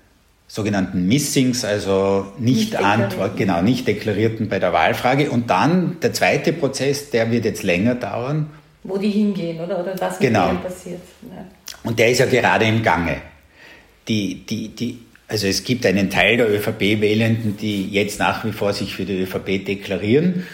[0.50, 5.30] sogenannten Missings, also nicht, nicht Antwort, genau, nicht deklarierten bei der Wahlfrage.
[5.30, 8.50] Und dann der zweite Prozess, der wird jetzt länger dauern.
[8.82, 9.78] Wo die hingehen, oder?
[9.80, 10.48] Oder was mit genau.
[10.48, 11.00] denen passiert.
[11.22, 11.44] Ja.
[11.84, 13.18] Und der ist ja gerade im Gange.
[14.08, 14.98] Die, die, die,
[15.30, 19.22] also es gibt einen Teil der ÖVP-Wählenden, die jetzt nach wie vor sich für die
[19.22, 20.44] ÖVP deklarieren.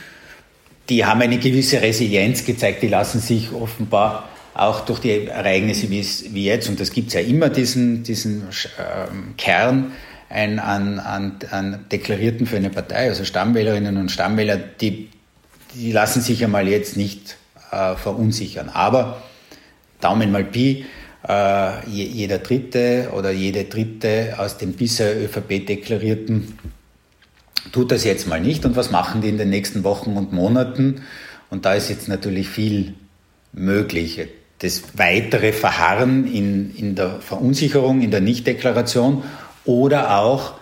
[0.91, 6.45] Die haben eine gewisse Resilienz gezeigt, die lassen sich offenbar auch durch die Ereignisse wie,
[6.45, 8.43] jetzt, und das gibt es ja immer, diesen, diesen
[8.79, 9.93] ähm, Kern
[10.29, 15.09] ein, an, an, an Deklarierten für eine Partei, also Stammwählerinnen und Stammwähler, die,
[15.75, 17.39] die lassen sich einmal jetzt nicht
[17.71, 18.69] äh, verunsichern.
[18.69, 19.23] Aber
[20.03, 20.85] Daumen mal Pi,
[21.29, 26.59] äh, jeder Dritte oder jede Dritte aus den bisher ÖVP-Deklarierten
[27.73, 28.65] tut das jetzt mal nicht.
[28.65, 31.03] Und was machen die in den nächsten Wochen und Monaten?
[31.51, 32.95] Und da ist jetzt natürlich viel
[33.53, 34.21] möglich.
[34.59, 39.23] Das weitere Verharren in, in der Verunsicherung, in der Nichtdeklaration
[39.65, 40.55] oder auch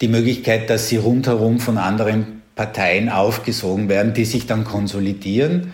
[0.00, 5.72] die Möglichkeit, dass sie rundherum von anderen Parteien aufgesogen werden, die sich dann konsolidieren.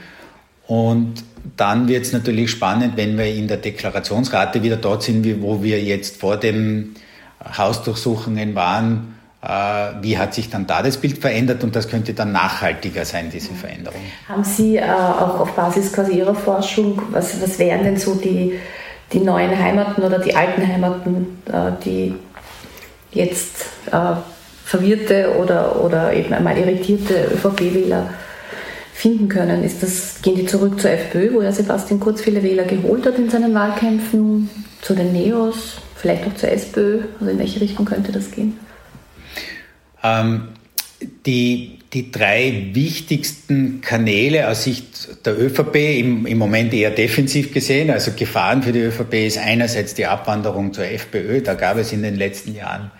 [0.66, 1.24] Und
[1.56, 5.82] dann wird es natürlich spannend, wenn wir in der Deklarationsrate wieder dort sind, wo wir
[5.82, 6.94] jetzt vor den
[7.56, 9.16] Hausdurchsuchungen waren.
[9.42, 13.28] Äh, wie hat sich dann da das Bild verändert und das könnte dann nachhaltiger sein,
[13.32, 14.00] diese Veränderung?
[14.28, 18.58] Haben Sie äh, auch auf Basis quasi Ihrer Forschung, was, was wären denn so die,
[19.12, 22.14] die neuen Heimaten oder die alten Heimaten, äh, die
[23.10, 23.66] jetzt
[24.64, 28.08] verwirrte oder, oder eben einmal irritierte ÖVP-Wähler
[29.02, 29.64] finden können.
[29.64, 33.18] Ist das, gehen die zurück zur FPÖ, wo ja Sebastian Kurz viele Wähler geholt hat
[33.18, 34.48] in seinen Wahlkämpfen,
[34.80, 37.00] zu den Neos, vielleicht auch zur SPÖ?
[37.18, 38.56] Also in welche Richtung könnte das gehen?
[40.04, 40.48] Ähm,
[41.26, 47.90] die, die drei wichtigsten Kanäle aus Sicht der ÖVP im, im Moment eher defensiv gesehen,
[47.90, 51.40] also Gefahren für die ÖVP ist einerseits die Abwanderung zur FPÖ.
[51.40, 52.92] Da gab es in den letzten Jahren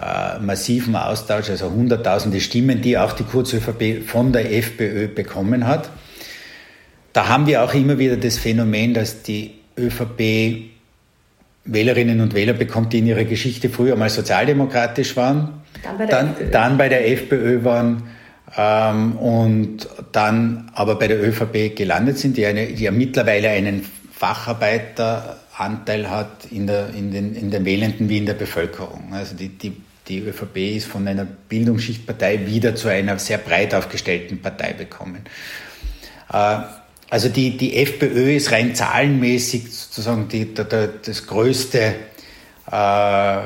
[0.00, 5.90] äh, massiven Austausch, also hunderttausende Stimmen, die auch die Kurz-ÖVP von der FPÖ bekommen hat.
[7.12, 10.70] Da haben wir auch immer wieder das Phänomen, dass die ÖVP
[11.64, 16.16] Wählerinnen und Wähler bekommt, die in ihrer Geschichte früher mal sozialdemokratisch waren, dann bei der,
[16.16, 16.50] dann, FPÖ.
[16.50, 18.02] Dann bei der FPÖ waren,
[18.56, 23.84] ähm, und dann aber bei der ÖVP gelandet sind, die, eine, die ja mittlerweile einen
[25.52, 29.12] Facharbeiteranteil hat in, der, in, den, in den Wählenden wie in der Bevölkerung.
[29.12, 29.76] Also die, die,
[30.08, 35.24] die ÖVP ist von einer Bildungsschichtpartei wieder zu einer sehr breit aufgestellten Partei bekommen.
[36.32, 36.58] Äh,
[37.10, 41.94] also die, die FPÖ ist rein zahlenmäßig sozusagen die, die, die das größte
[42.70, 43.38] äh,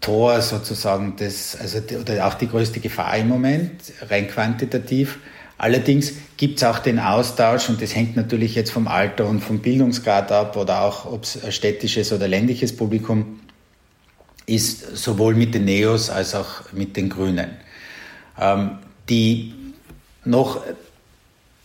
[0.00, 3.72] Tor sozusagen, das, also die, oder auch die größte Gefahr im Moment,
[4.08, 5.18] rein quantitativ.
[5.62, 9.60] Allerdings gibt es auch den Austausch und das hängt natürlich jetzt vom Alter und vom
[9.60, 13.38] Bildungsgrad ab oder auch ob es städtisches oder ländliches Publikum
[14.44, 17.50] ist, sowohl mit den Neos als auch mit den Grünen.
[18.40, 19.54] Ähm, die
[20.24, 20.64] noch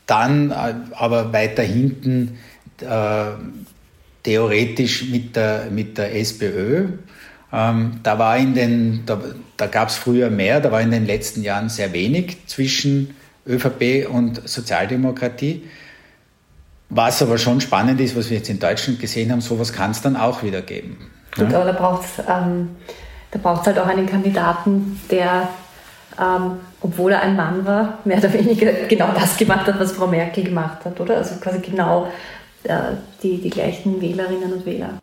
[0.05, 2.37] dann äh, aber weiter hinten
[2.81, 3.31] äh,
[4.21, 6.89] theoretisch mit der, mit der SPÖ.
[7.51, 9.19] Ähm, da war in den, da,
[9.57, 13.15] da gab es früher mehr, da war in den letzten Jahren sehr wenig zwischen
[13.47, 15.63] ÖVP und Sozialdemokratie.
[16.89, 20.01] Was aber schon spannend ist, was wir jetzt in Deutschland gesehen haben, sowas kann es
[20.01, 20.97] dann auch wieder geben.
[21.35, 21.59] Gut, ja?
[21.59, 22.69] aber da braucht es ähm,
[23.43, 25.49] halt auch einen Kandidaten, der
[26.19, 30.07] ähm, obwohl er ein Mann war, mehr oder weniger genau das gemacht hat, was Frau
[30.07, 31.17] Merkel gemacht hat, oder?
[31.17, 32.07] Also quasi genau
[32.63, 32.77] äh,
[33.21, 34.99] die, die gleichen Wählerinnen und Wähler.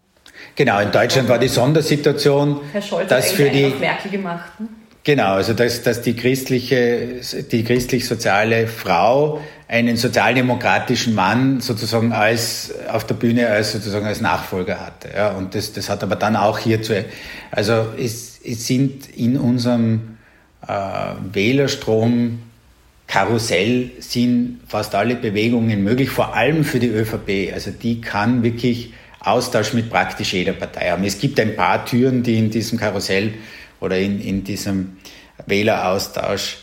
[0.57, 4.61] Genau, in Deutschland war die Sondersituation, Herr Scholz dass für die Merkel gemacht.
[4.61, 4.69] Ne?
[5.05, 7.21] Genau, also dass, dass die christliche,
[7.53, 9.39] die christlich-soziale Frau
[9.69, 15.11] einen sozialdemokratischen Mann sozusagen als auf der Bühne als sozusagen als Nachfolger hatte.
[15.15, 17.05] Ja, und das, das hat aber dann auch hier zu,
[17.51, 20.17] also es, es sind in unserem
[20.67, 20.73] äh,
[21.33, 22.39] Wählerstrom,
[23.07, 27.53] Karussell sind fast alle Bewegungen möglich, vor allem für die ÖVP.
[27.53, 31.05] Also die kann wirklich Austausch mit praktisch jeder Partei haben.
[31.05, 33.35] Es gibt ein paar Türen, die in diesem Karussell
[33.85, 34.97] oder in, in diesem
[35.47, 36.59] Wähleraustausch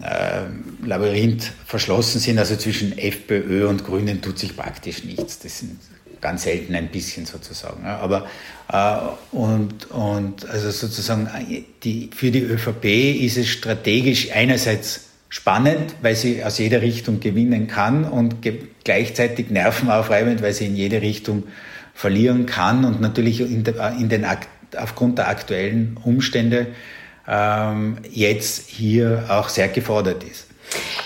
[0.00, 0.42] äh,
[0.84, 2.38] Labyrinth verschlossen sind.
[2.38, 5.38] Also zwischen FPÖ und Grünen tut sich praktisch nichts.
[5.40, 5.78] Das sind
[6.20, 7.84] ganz selten ein bisschen sozusagen.
[7.84, 8.26] Aber
[8.72, 11.28] äh, und, und also sozusagen
[11.82, 12.84] die, für die ÖVP
[13.24, 18.36] ist es strategisch einerseits spannend, weil sie aus jeder Richtung gewinnen kann und
[18.84, 21.44] gleichzeitig nervenaufreibend, weil sie in jede Richtung
[21.94, 24.24] verlieren kann und natürlich in, der, in den,
[24.76, 26.66] aufgrund der aktuellen Umstände
[27.26, 30.46] ähm, jetzt hier auch sehr gefordert ist.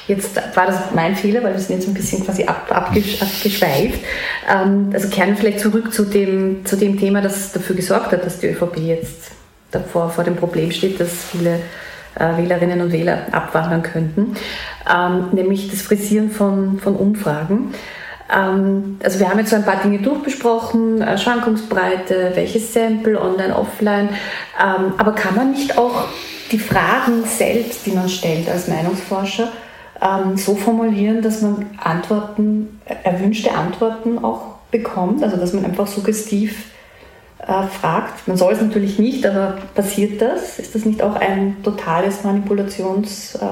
[0.09, 4.01] Jetzt war das mein Fehler, weil wir sind jetzt ein bisschen quasi ab, abgeschweift.
[4.49, 8.25] Ähm, also kehren wir vielleicht zurück zu dem, zu dem Thema, das dafür gesorgt hat,
[8.27, 9.31] dass die ÖVP jetzt
[9.71, 11.61] davor vor dem Problem steht, dass viele
[12.17, 14.37] äh, Wählerinnen und Wähler abwandern könnten,
[14.93, 17.73] ähm, nämlich das Frisieren von, von Umfragen.
[18.33, 23.57] Ähm, also wir haben jetzt so ein paar Dinge durchbesprochen, äh, Schwankungsbreite, welches Sample, online,
[23.57, 24.09] offline,
[24.61, 26.05] ähm, aber kann man nicht auch
[26.51, 29.53] die Fragen selbst, die man stellt als Meinungsforscher,
[30.01, 36.71] ähm, so formulieren, dass man Antworten, erwünschte Antworten auch bekommt, also dass man einfach suggestiv
[37.39, 38.27] äh, fragt.
[38.27, 40.59] Man soll es natürlich nicht, aber passiert das?
[40.59, 43.43] Ist das nicht auch ein totales Manipulationsthema?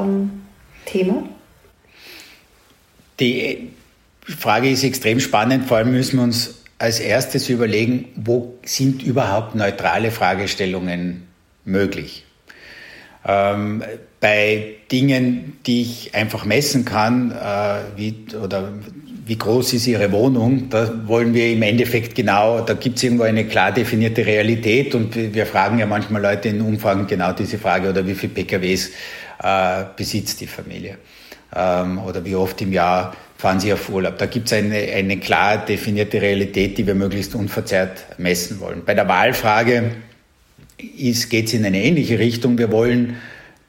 [3.19, 3.71] Die
[4.39, 9.55] Frage ist extrem spannend, vor allem müssen wir uns als erstes überlegen, wo sind überhaupt
[9.55, 11.27] neutrale Fragestellungen
[11.65, 12.25] möglich?
[13.27, 13.83] Ähm,
[14.21, 18.73] bei Dingen, die ich einfach messen kann, äh, wie, oder
[19.27, 23.25] wie groß ist Ihre Wohnung, da wollen wir im Endeffekt genau, da gibt es irgendwo
[23.25, 27.91] eine klar definierte Realität und wir fragen ja manchmal Leute in Umfragen genau diese Frage
[27.91, 28.91] oder wie viele PKWs
[29.43, 30.97] äh, besitzt die Familie
[31.55, 34.19] ähm, oder wie oft im Jahr fahren Sie auf Urlaub.
[34.19, 38.83] Da gibt es eine, eine klar definierte Realität, die wir möglichst unverzerrt messen wollen.
[38.85, 39.93] Bei der Wahlfrage
[40.77, 42.59] geht es in eine ähnliche Richtung.
[42.59, 43.17] Wir wollen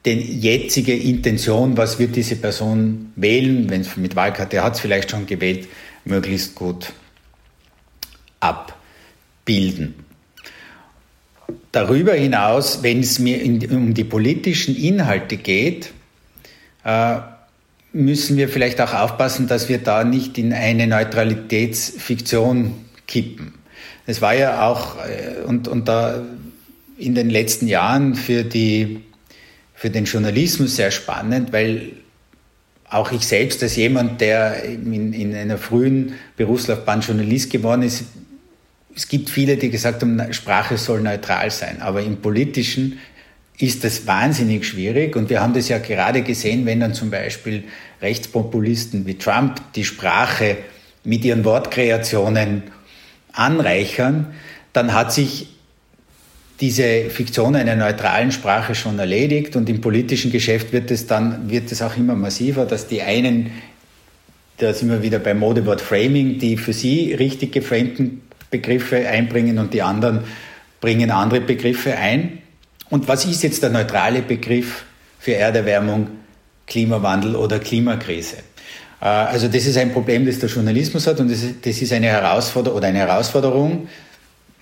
[0.04, 5.10] die jetzige Intention, was wird diese Person wählen, wenn es mit Wahlkarte hat es vielleicht
[5.10, 5.68] schon gewählt,
[6.04, 6.92] möglichst gut
[8.40, 9.94] abbilden.
[11.70, 15.92] Darüber hinaus, wenn es mir in, um die politischen Inhalte geht,
[16.84, 17.18] äh,
[17.92, 22.74] müssen wir vielleicht auch aufpassen, dass wir da nicht in eine Neutralitätsfiktion
[23.06, 23.54] kippen.
[24.06, 26.22] Es war ja auch, äh, und, und da
[26.98, 29.00] in den letzten Jahren für, die,
[29.74, 31.92] für den Journalismus sehr spannend, weil
[32.88, 38.04] auch ich selbst als jemand, der in, in einer frühen Berufslaufbahn Journalist geworden ist,
[38.94, 42.98] es gibt viele, die gesagt haben, Sprache soll neutral sein, aber im politischen
[43.58, 47.64] ist das wahnsinnig schwierig und wir haben das ja gerade gesehen, wenn dann zum Beispiel
[48.00, 50.56] Rechtspopulisten wie Trump die Sprache
[51.04, 52.64] mit ihren Wortkreationen
[53.32, 54.34] anreichern,
[54.72, 55.48] dann hat sich
[56.60, 61.72] diese Fiktion einer neutralen Sprache schon erledigt und im politischen Geschäft wird es dann wird
[61.72, 63.50] es auch immer massiver, dass die einen,
[64.58, 69.74] da sind wir wieder beim Modewort Framing, die für sie richtig geframten Begriffe einbringen und
[69.74, 70.20] die anderen
[70.80, 72.41] bringen andere Begriffe ein.
[72.92, 74.84] Und was ist jetzt der neutrale Begriff
[75.18, 76.08] für Erderwärmung,
[76.66, 78.36] Klimawandel oder Klimakrise?
[79.00, 82.76] Äh, also das ist ein Problem, das der Journalismus hat und das ist, eine Herausforderung
[82.76, 83.88] oder eine Herausforderung,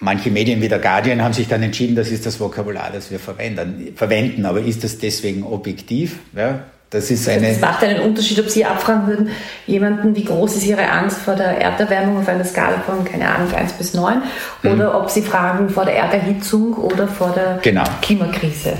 [0.03, 3.19] Manche Medien wie der Guardian haben sich dann entschieden, das ist das Vokabular, das wir
[3.19, 4.47] verwenden.
[4.47, 6.21] Aber ist das deswegen objektiv?
[6.35, 7.49] Ja, das ist eine.
[7.49, 9.31] Es macht einen Unterschied, ob Sie abfragen würden,
[9.67, 13.55] jemanden, wie groß ist Ihre Angst vor der Erderwärmung auf einer Skala von, keine Ahnung,
[13.55, 14.23] 1 bis 9,
[14.63, 14.71] mhm.
[14.73, 17.85] oder ob Sie fragen vor der Erderhitzung oder vor der genau.
[18.03, 18.75] Klimakrise.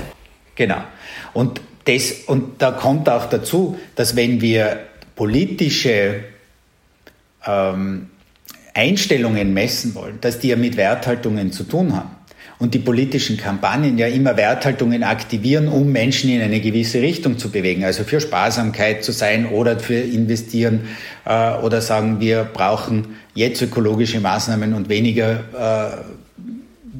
[0.55, 0.83] Genau.
[1.33, 4.79] Und, das, und da kommt auch dazu, dass wenn wir
[5.15, 6.25] politische
[7.45, 8.09] ähm,
[8.73, 12.09] Einstellungen messen wollen, dass die ja mit Werthaltungen zu tun haben.
[12.61, 17.49] Und die politischen Kampagnen ja immer Werthaltungen aktivieren, um Menschen in eine gewisse Richtung zu
[17.49, 17.83] bewegen.
[17.83, 20.81] Also für Sparsamkeit zu sein oder für investieren
[21.25, 26.03] äh, oder sagen, wir brauchen jetzt ökologische Maßnahmen und weniger äh,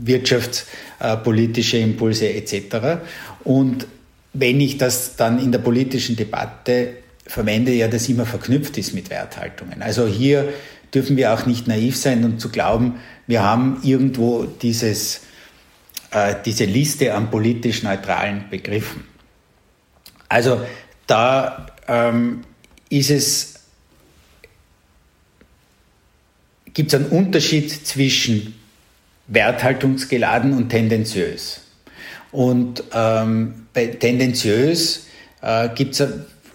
[0.03, 3.03] wirtschaftspolitische Impulse etc.
[3.43, 3.85] Und
[4.33, 6.93] wenn ich das dann in der politischen Debatte
[7.27, 9.83] verwende, ja das immer verknüpft ist mit Werthaltungen.
[9.83, 10.49] Also hier
[10.91, 12.95] dürfen wir auch nicht naiv sein und zu glauben,
[13.27, 15.21] wir haben irgendwo dieses,
[16.11, 19.05] äh, diese Liste an politisch neutralen Begriffen.
[20.29, 20.61] Also
[21.07, 22.43] da ähm,
[22.89, 23.55] ist es,
[26.73, 28.55] gibt es einen Unterschied zwischen
[29.27, 31.61] werthaltungsgeladen und tendenziös.
[32.31, 35.07] Und ähm, bei tendenziös
[35.41, 36.07] äh, gibt es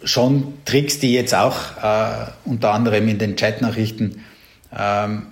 [0.04, 4.24] schon Tricks, die jetzt auch äh, unter anderem in den Chatnachrichten
[4.76, 5.26] ähm,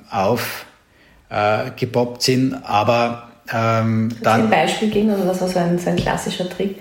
[1.31, 2.55] aufgepoppt äh, sind.
[2.55, 4.41] Aber ähm, dann.
[4.41, 6.77] Sie ein Beispiel geben oder was war so ein, so ein klassischer Trick?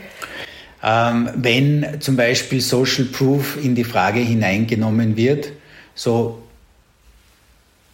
[0.83, 5.51] Ähm, wenn zum Beispiel Social Proof in die Frage hineingenommen wird,
[5.95, 6.43] so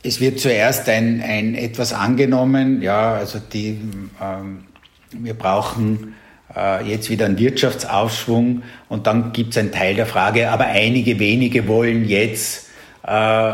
[0.03, 3.79] es wird zuerst ein, ein etwas angenommen, ja, also die,
[4.21, 4.63] ähm,
[5.11, 6.15] wir brauchen
[6.55, 11.19] äh, jetzt wieder einen Wirtschaftsaufschwung und dann gibt es einen Teil der Frage, aber einige
[11.19, 12.67] wenige wollen jetzt
[13.05, 13.53] äh,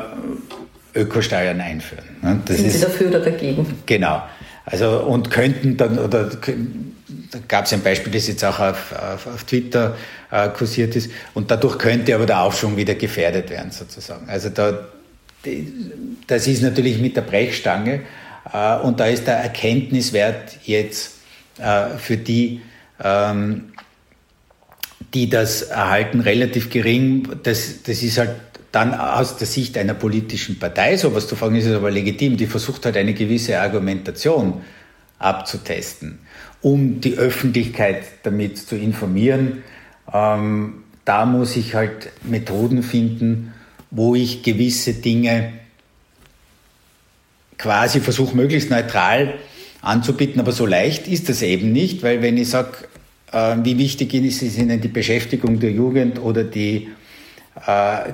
[0.94, 2.06] Ökosteuern einführen.
[2.22, 2.42] Ne?
[2.46, 3.66] Das Sind ist, Sie dafür oder dagegen?
[3.86, 4.22] Genau.
[4.66, 9.28] Also und könnten dann, oder da gab es ein Beispiel, das jetzt auch auf, auf,
[9.28, 9.96] auf Twitter
[10.32, 14.28] äh, kursiert ist, und dadurch könnte aber der Aufschwung wieder gefährdet werden, sozusagen.
[14.28, 14.88] Also da,
[16.28, 18.02] das ist natürlich mit der Brechstange
[18.52, 21.12] äh, und da ist der Erkenntniswert jetzt
[21.60, 22.62] äh, für die,
[23.04, 23.74] ähm,
[25.14, 27.30] die das erhalten, relativ gering.
[27.44, 28.32] Das, das ist halt
[28.76, 32.86] dann aus der Sicht einer politischen Partei, sowas zu fragen, ist aber legitim, die versucht
[32.86, 34.62] halt eine gewisse Argumentation
[35.18, 36.20] abzutesten,
[36.62, 39.64] um die Öffentlichkeit damit zu informieren.
[40.14, 43.54] Ähm, da muss ich halt Methoden finden,
[43.92, 45.54] wo ich gewisse Dinge
[47.58, 49.36] quasi versuche, möglichst neutral
[49.82, 52.74] anzubieten, aber so leicht ist das eben nicht, weil wenn ich sage,
[53.32, 56.90] äh, wie wichtig ist Ihnen die Beschäftigung der Jugend oder die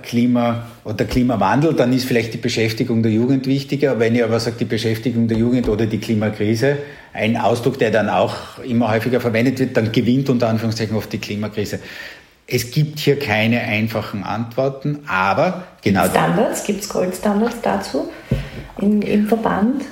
[0.04, 3.98] Klima oder Klimawandel, dann ist vielleicht die Beschäftigung der Jugend wichtiger.
[3.98, 6.78] Wenn ich aber sage, die Beschäftigung der Jugend oder die Klimakrise,
[7.12, 11.18] ein Ausdruck, der dann auch immer häufiger verwendet wird, dann gewinnt unter Anführungszeichen oft die
[11.18, 11.80] Klimakrise.
[12.46, 16.06] Es gibt hier keine einfachen Antworten, aber genau.
[16.06, 18.12] Standards, gibt es Goldstandards dazu
[18.80, 19.86] im, im Verband?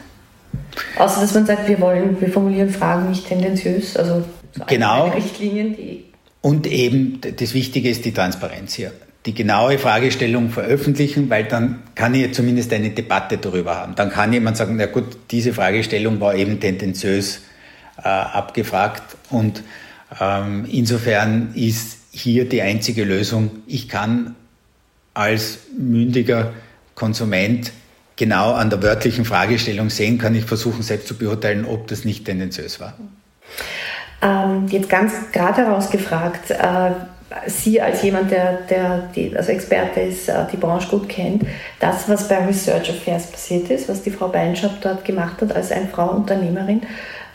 [0.97, 4.23] Außer dass man sagt, wir wollen, wir formulieren Fragen nicht tendenziös, also
[4.67, 5.07] genau.
[5.07, 6.05] Richtlinien, die.
[6.41, 8.91] Und eben das Wichtige ist die Transparenz hier
[9.25, 13.95] die genaue Fragestellung veröffentlichen, weil dann kann ich zumindest eine Debatte darüber haben.
[13.95, 17.41] Dann kann jemand sagen, na gut, diese Fragestellung war eben tendenziös
[17.97, 19.63] äh, abgefragt und
[20.19, 24.35] ähm, insofern ist hier die einzige Lösung, ich kann
[25.13, 26.53] als mündiger
[26.95, 27.71] Konsument
[28.15, 32.25] genau an der wörtlichen Fragestellung sehen, kann ich versuchen selbst zu beurteilen, ob das nicht
[32.25, 32.93] tendenziös war.
[34.21, 36.91] Ähm, jetzt ganz gerade herausgefragt, äh,
[37.45, 41.45] Sie als jemand, der, der die, also Experte ist, äh, die Branche gut kennt,
[41.79, 45.71] das, was bei Research Affairs passiert ist, was die Frau Beinschab dort gemacht hat als
[45.71, 46.81] eine Frau Unternehmerin,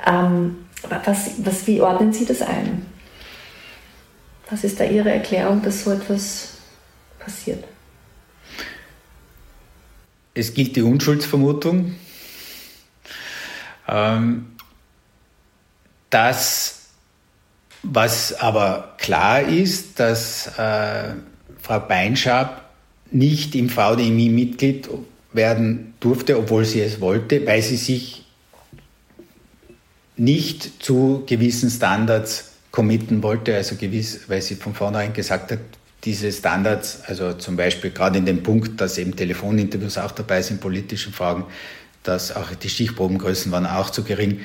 [0.06, 0.66] ähm,
[1.04, 2.84] was, was, wie ordnen Sie das ein?
[4.50, 6.54] Was ist da Ihre Erklärung, dass so etwas
[7.18, 7.64] passiert?
[10.34, 11.94] Es gilt die Unschuldsvermutung.
[13.86, 14.54] Ähm,
[16.10, 16.83] dass
[17.84, 21.14] was aber klar ist, dass äh,
[21.60, 22.70] Frau Beinschab
[23.10, 24.88] nicht im VDMI Mitglied
[25.32, 28.24] werden durfte, obwohl sie es wollte, weil sie sich
[30.16, 35.60] nicht zu gewissen Standards committen wollte, also gewiss, weil sie von vornherein gesagt hat,
[36.04, 40.60] diese Standards, also zum Beispiel gerade in dem Punkt, dass eben Telefoninterviews auch dabei sind,
[40.60, 41.44] politischen Fragen,
[42.02, 44.40] dass auch die Stichprobengrößen waren auch zu gering.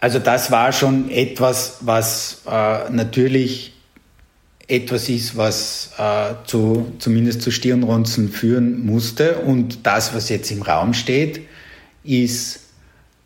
[0.00, 3.74] Also das war schon etwas, was äh, natürlich
[4.68, 9.38] etwas ist, was äh, zu, zumindest zu Stirnrunzen führen musste.
[9.38, 11.40] Und das, was jetzt im Raum steht,
[12.04, 12.60] ist,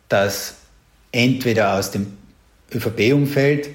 [0.09, 0.55] dass
[1.11, 2.17] entweder aus dem
[2.73, 3.69] ÖVP-Umfeld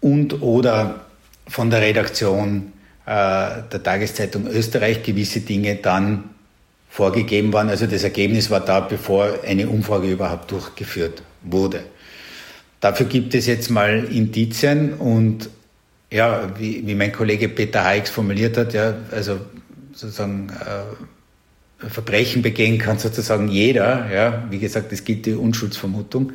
[0.00, 1.06] und oder
[1.48, 2.72] von der Redaktion
[3.06, 6.30] äh, der Tageszeitung Österreich gewisse Dinge dann
[6.90, 7.70] vorgegeben waren.
[7.70, 11.84] Also das Ergebnis war da, bevor eine Umfrage überhaupt durchgeführt wurde.
[12.84, 15.48] Dafür gibt es jetzt mal Indizien und
[16.12, 19.40] ja, wie, wie mein Kollege Peter Heix formuliert hat, ja, also
[19.94, 24.12] sozusagen äh, Verbrechen begehen kann sozusagen jeder.
[24.12, 26.32] Ja, wie gesagt, es gilt die Unschuldsvermutung.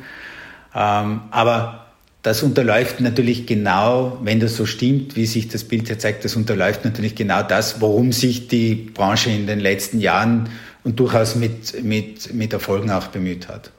[0.74, 1.86] Ähm, aber
[2.22, 6.34] das unterläuft natürlich genau, wenn das so stimmt, wie sich das Bild hier zeigt, das
[6.34, 10.48] unterläuft natürlich genau das, worum sich die Branche in den letzten Jahren
[10.82, 13.70] und durchaus mit, mit, mit Erfolgen auch bemüht hat.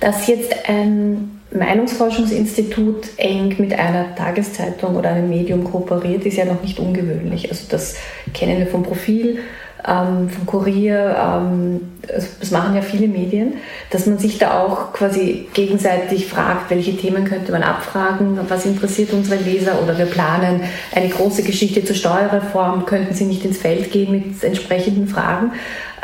[0.00, 6.62] Dass jetzt ein Meinungsforschungsinstitut eng mit einer Tageszeitung oder einem Medium kooperiert, ist ja noch
[6.62, 7.50] nicht ungewöhnlich.
[7.50, 7.96] Also das
[8.34, 9.40] kennen wir vom Profil
[9.86, 13.54] ähm, vom Kurier, ähm, das machen ja viele Medien,
[13.90, 19.12] dass man sich da auch quasi gegenseitig fragt, welche Themen könnte man abfragen, was interessiert
[19.12, 20.62] unsere Leser oder wir planen
[20.94, 25.52] eine große Geschichte zur Steuerreform, könnten sie nicht ins Feld gehen mit entsprechenden Fragen.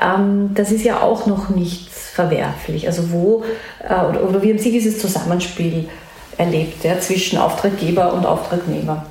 [0.01, 2.87] Ähm, das ist ja auch noch nichts verwerflich.
[2.87, 3.45] Also wo,
[3.83, 5.89] äh, oder, wie haben Sie dieses Zusammenspiel
[6.39, 9.07] erlebt ja, zwischen Auftraggeber und Auftragnehmer?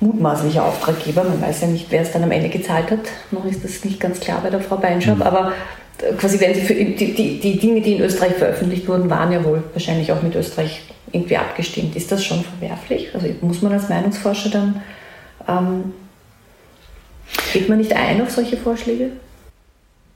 [0.00, 1.24] mutmaßlicher Auftraggeber.
[1.24, 3.00] Man weiß ja nicht, wer es dann am Ende gezahlt hat.
[3.30, 5.16] Noch ist das nicht ganz klar bei der Frau Beinschab.
[5.16, 5.22] Mhm.
[5.22, 5.52] Aber
[6.00, 9.32] äh, quasi, wenn sie für die, die, die Dinge, die in Österreich veröffentlicht wurden, waren
[9.32, 11.96] ja wohl wahrscheinlich auch mit Österreich irgendwie abgestimmt.
[11.96, 13.08] Ist das schon verwerflich?
[13.14, 14.82] Also muss man als Meinungsforscher dann,
[15.48, 15.94] ähm,
[17.52, 19.10] geht man nicht ein auf solche Vorschläge?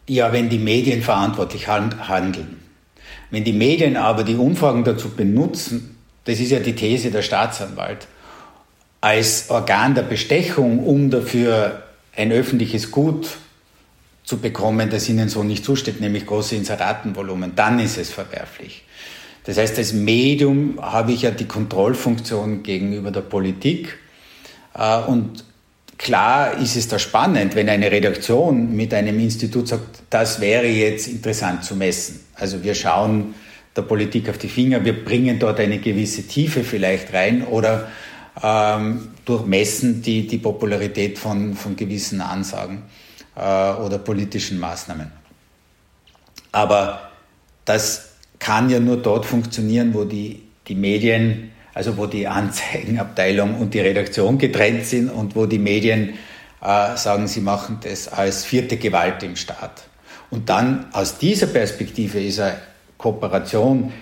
[0.08, 2.60] Ja, wenn die Medien verantwortlich handeln.
[3.30, 8.06] Wenn die Medien aber die Umfragen dazu benutzen, das ist ja die These der Staatsanwalt,
[9.00, 11.82] als Organ der Bestechung, um dafür
[12.14, 13.28] ein öffentliches Gut
[14.24, 18.84] zu bekommen, das ihnen so nicht zusteht, nämlich große Inseratenvolumen, dann ist es verwerflich.
[19.44, 23.98] Das heißt, als Medium habe ich ja die Kontrollfunktion gegenüber der Politik.
[24.74, 25.44] Äh, und
[25.98, 31.08] klar ist es da spannend, wenn eine Redaktion mit einem Institut sagt, das wäre jetzt
[31.08, 32.20] interessant zu messen.
[32.34, 33.34] Also wir schauen
[33.76, 37.88] der Politik auf die Finger, wir bringen dort eine gewisse Tiefe vielleicht rein oder
[38.42, 42.82] ähm, durchmessen die, die Popularität von, von gewissen Ansagen
[43.36, 45.10] äh, oder politischen Maßnahmen.
[46.50, 47.10] Aber
[47.64, 53.74] das kann ja nur dort funktionieren, wo die, die Medien, also wo die Anzeigenabteilung und
[53.74, 56.14] die Redaktion getrennt sind und wo die Medien
[56.62, 59.84] äh, sagen, sie machen das als vierte Gewalt im Staat.
[60.30, 62.56] Und dann aus dieser Perspektive ist eine
[62.98, 63.92] Kooperation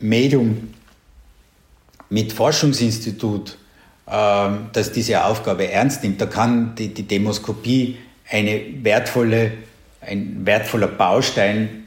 [0.00, 0.74] Medium
[2.10, 3.58] mit Forschungsinstitut,
[4.10, 7.98] ähm, das diese Aufgabe ernst nimmt, da kann die, die Demoskopie
[8.30, 9.52] eine wertvolle,
[10.00, 11.86] ein wertvoller Baustein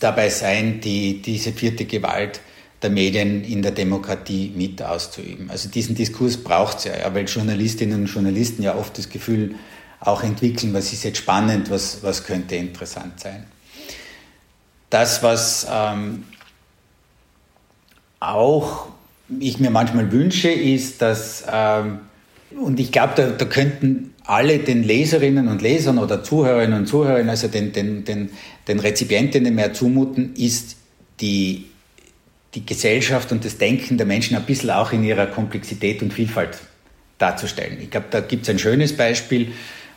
[0.00, 2.40] dabei sein, die, diese vierte Gewalt
[2.82, 5.50] der Medien in der Demokratie mit auszuüben.
[5.50, 9.54] Also diesen Diskurs braucht es ja, ja, weil Journalistinnen und Journalisten ja oft das Gefühl
[10.00, 13.46] auch entwickeln, was ist jetzt spannend, was, was könnte interessant sein.
[14.90, 16.24] Das, was ähm,
[18.20, 18.88] auch
[19.40, 22.00] ich mir manchmal wünsche, ist, dass, ähm,
[22.60, 27.28] und ich glaube, da, da könnten alle den Leserinnen und Lesern oder Zuhörerinnen und Zuhörern,
[27.28, 28.30] also den, den, den,
[28.68, 30.76] den Rezipientinnen mehr zumuten, ist
[31.20, 31.66] die,
[32.56, 36.58] die Gesellschaft und das Denken der Menschen ein bisschen auch in ihrer Komplexität und Vielfalt
[37.18, 37.78] darzustellen.
[37.80, 39.52] Ich glaube, da gibt es ein schönes Beispiel,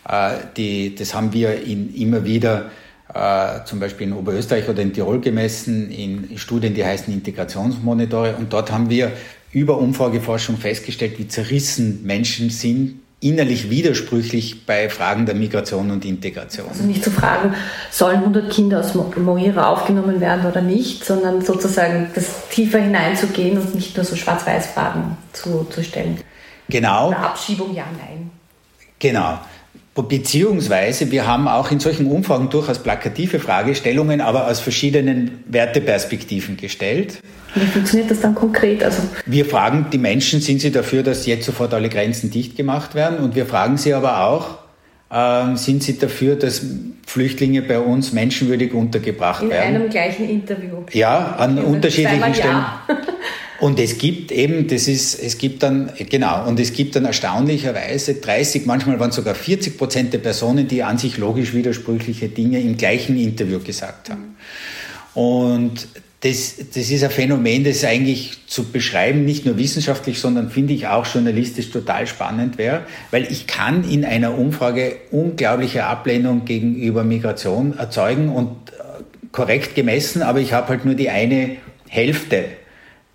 [0.07, 2.69] äh, die, das haben wir in, immer wieder
[3.13, 8.35] äh, zum Beispiel in Oberösterreich oder in Tirol gemessen, in Studien, die heißen Integrationsmonitore.
[8.35, 9.11] Und dort haben wir
[9.51, 16.69] über Umfrageforschung festgestellt, wie zerrissen Menschen sind, innerlich widersprüchlich bei Fragen der Migration und Integration.
[16.69, 17.53] Also nicht zu fragen,
[17.91, 23.75] sollen 100 Kinder aus Moira aufgenommen werden oder nicht, sondern sozusagen das tiefer hineinzugehen und
[23.75, 26.21] nicht nur so Schwarz-Weiß-Fragen zu, zu stellen.
[26.69, 27.09] Genau.
[27.09, 28.29] Oder Abschiebung, ja, nein.
[28.99, 29.39] Genau.
[29.95, 37.21] Beziehungsweise wir haben auch in solchen Umfragen durchaus plakative Fragestellungen, aber aus verschiedenen Werteperspektiven gestellt.
[37.55, 38.83] Wie funktioniert das dann konkret?
[38.83, 42.95] Also wir fragen die Menschen, sind sie dafür, dass jetzt sofort alle Grenzen dicht gemacht
[42.95, 43.19] werden?
[43.19, 44.59] Und wir fragen sie aber auch,
[45.11, 46.61] äh, sind Sie dafür, dass
[47.05, 49.75] Flüchtlinge bei uns menschenwürdig untergebracht In werden?
[49.75, 50.83] In einem gleichen Interview.
[50.93, 52.53] Ja, an Okay, unterschiedlichen Stellen.
[52.53, 52.83] Ja.
[53.59, 58.13] Und es gibt eben, das ist, es gibt dann, genau, und es gibt dann erstaunlicherweise
[58.15, 62.77] 30, manchmal waren sogar 40 Prozent der Personen, die an sich logisch widersprüchliche Dinge im
[62.77, 64.37] gleichen Interview gesagt haben.
[65.13, 65.89] Und
[66.21, 70.87] das, das ist ein Phänomen, das eigentlich zu beschreiben, nicht nur wissenschaftlich, sondern finde ich
[70.87, 77.77] auch journalistisch total spannend wäre, weil ich kann in einer Umfrage unglaubliche Ablehnung gegenüber Migration
[77.77, 81.55] erzeugen und äh, korrekt gemessen, aber ich habe halt nur die eine
[81.87, 82.45] Hälfte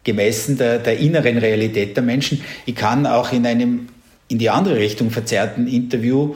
[0.03, 2.41] gemessen der, der inneren Realität der Menschen.
[2.65, 3.89] Ich kann auch in einem
[4.29, 6.35] in die andere Richtung verzerrten Interview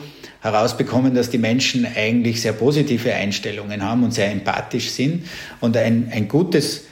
[0.53, 5.26] herausbekommen, dass die Menschen eigentlich sehr positive Einstellungen haben und sehr empathisch sind.
[5.61, 6.84] Und ein, ein gutes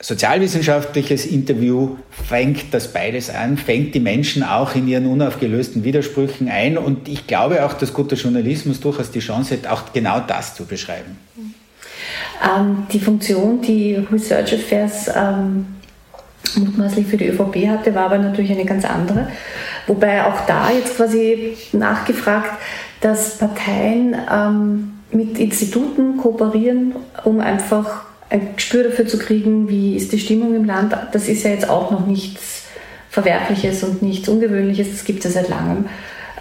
[0.00, 6.76] sozialwissenschaftliches Interview fängt das beides an, fängt die Menschen auch in ihren unaufgelösten Widersprüchen ein.
[6.76, 10.66] Und ich glaube auch, dass guter Journalismus durchaus die Chance hat, auch genau das zu
[10.66, 11.18] beschreiben.
[12.42, 15.66] Ähm, die Funktion, die Research Affairs ähm,
[16.56, 19.28] mutmaßlich für die ÖVP hatte, war aber natürlich eine ganz andere.
[19.86, 22.52] Wobei auch da jetzt quasi nachgefragt,
[23.00, 30.12] dass Parteien ähm, mit Instituten kooperieren, um einfach ein Gespür dafür zu kriegen, wie ist
[30.12, 30.96] die Stimmung im Land.
[31.12, 32.64] Das ist ja jetzt auch noch nichts
[33.10, 35.86] Verwerfliches und nichts Ungewöhnliches, das gibt es ja seit langem.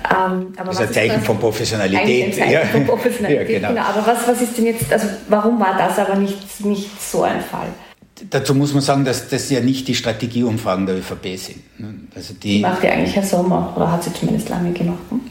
[0.10, 2.26] Ähm, das ist ein Zeichen von Professionalität.
[2.26, 2.62] Ein Zeichen ja.
[2.66, 3.70] von Professionalität, ja, genau.
[3.70, 3.82] genau.
[3.82, 7.42] Aber was, was ist denn jetzt, also warum war das aber nicht, nicht so ein
[7.42, 7.68] Fall?
[8.30, 11.64] Dazu muss man sagen, dass das ja nicht die Strategieumfragen der ÖVP sind.
[12.16, 15.00] Also die, die macht ja eigentlich Herr Sommer, oder hat sie zumindest lange gemacht.
[15.10, 15.22] Hm?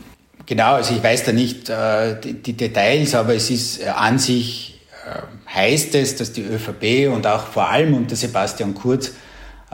[0.46, 4.18] Genau, also ich weiß da nicht äh, die, die, Details, aber es ist äh, an
[4.18, 9.12] sich, äh, heißt es, dass die ÖVP und auch vor allem unter Sebastian Kurz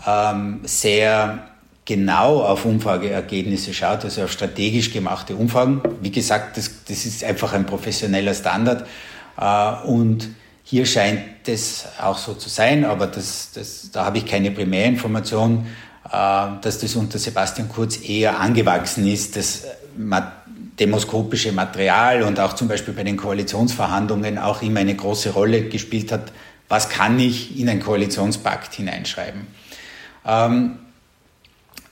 [0.06, 1.48] ähm, sehr
[1.84, 5.80] genau auf Umfrageergebnisse schaut, also auf strategisch gemachte Umfragen.
[6.02, 8.86] Wie gesagt, das, das ist einfach ein professioneller Standard
[9.40, 10.28] äh, und
[10.70, 15.66] hier scheint es auch so zu sein, aber das, das, da habe ich keine Primärinformation,
[16.04, 19.64] äh, dass das unter Sebastian Kurz eher angewachsen ist, das
[20.78, 26.12] demoskopische Material und auch zum Beispiel bei den Koalitionsverhandlungen auch immer eine große Rolle gespielt
[26.12, 26.32] hat,
[26.68, 29.46] was kann ich in einen Koalitionspakt hineinschreiben.
[30.26, 30.78] Ähm,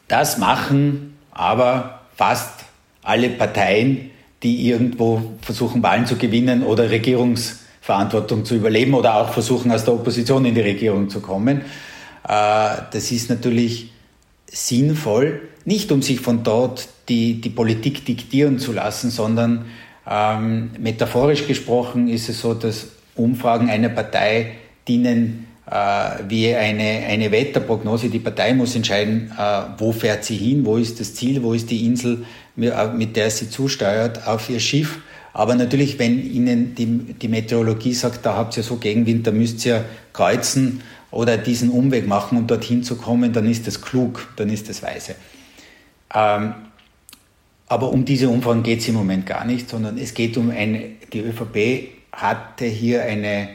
[0.07, 2.67] das machen aber fast
[3.03, 4.11] alle Parteien,
[4.43, 9.85] die irgendwo versuchen, Wahlen zu gewinnen oder Regierungs Verantwortung zu überleben oder auch versuchen, aus
[9.85, 11.59] der Opposition in die Regierung zu kommen.
[11.59, 11.63] Äh,
[12.91, 13.93] das ist natürlich
[14.51, 19.67] sinnvoll, nicht um sich von dort die, die Politik diktieren zu lassen, sondern
[20.05, 24.55] ähm, metaphorisch gesprochen ist es so, dass Umfragen einer Partei
[24.89, 25.75] dienen äh,
[26.29, 28.09] wie eine, eine Wetterprognose.
[28.09, 31.71] Die Partei muss entscheiden, äh, wo fährt sie hin, wo ist das Ziel, wo ist
[31.71, 32.25] die Insel,
[32.57, 34.99] mit der sie zusteuert auf ihr Schiff.
[35.37, 39.67] Aber natürlich, wenn Ihnen die, die Meteorologie sagt, da habt ihr so Gegenwind, da müsst
[39.67, 39.85] ihr
[40.15, 40.81] kreuzen
[41.11, 44.83] oder diesen Umweg machen, um dorthin zu kommen, dann ist das klug, dann ist das
[44.83, 45.15] weise.
[46.15, 46.55] Ähm,
[47.67, 50.93] aber um diese Umfragen geht es im Moment gar nicht, sondern es geht um eine,
[51.13, 53.51] die ÖVP hatte hier eine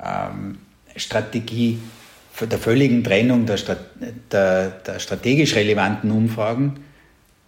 [0.00, 0.58] ähm,
[0.94, 1.80] Strategie
[2.40, 3.58] der völligen Trennung der,
[4.30, 6.84] der, der strategisch relevanten Umfragen,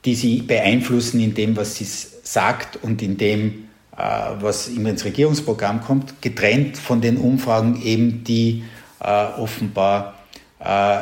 [0.05, 3.68] die sie beeinflussen in dem, was sie sagt und in dem,
[3.99, 8.63] was immer ins Regierungsprogramm kommt, getrennt von den Umfragen eben, die
[9.01, 10.15] äh, offenbar
[10.61, 11.01] äh,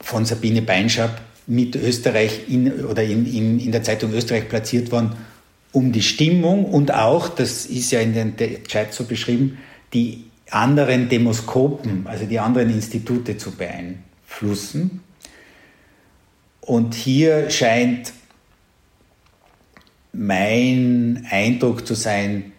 [0.00, 5.16] von Sabine Beinschab mit Österreich in, oder in, in, in der Zeitung Österreich platziert waren,
[5.72, 9.58] um die Stimmung und auch, das ist ja in den Chat so beschrieben,
[9.92, 15.00] die anderen Demoskopen, also die anderen Institute zu beeinflussen.
[16.60, 18.12] Und hier scheint
[20.16, 22.52] mein Eindruck zu sein,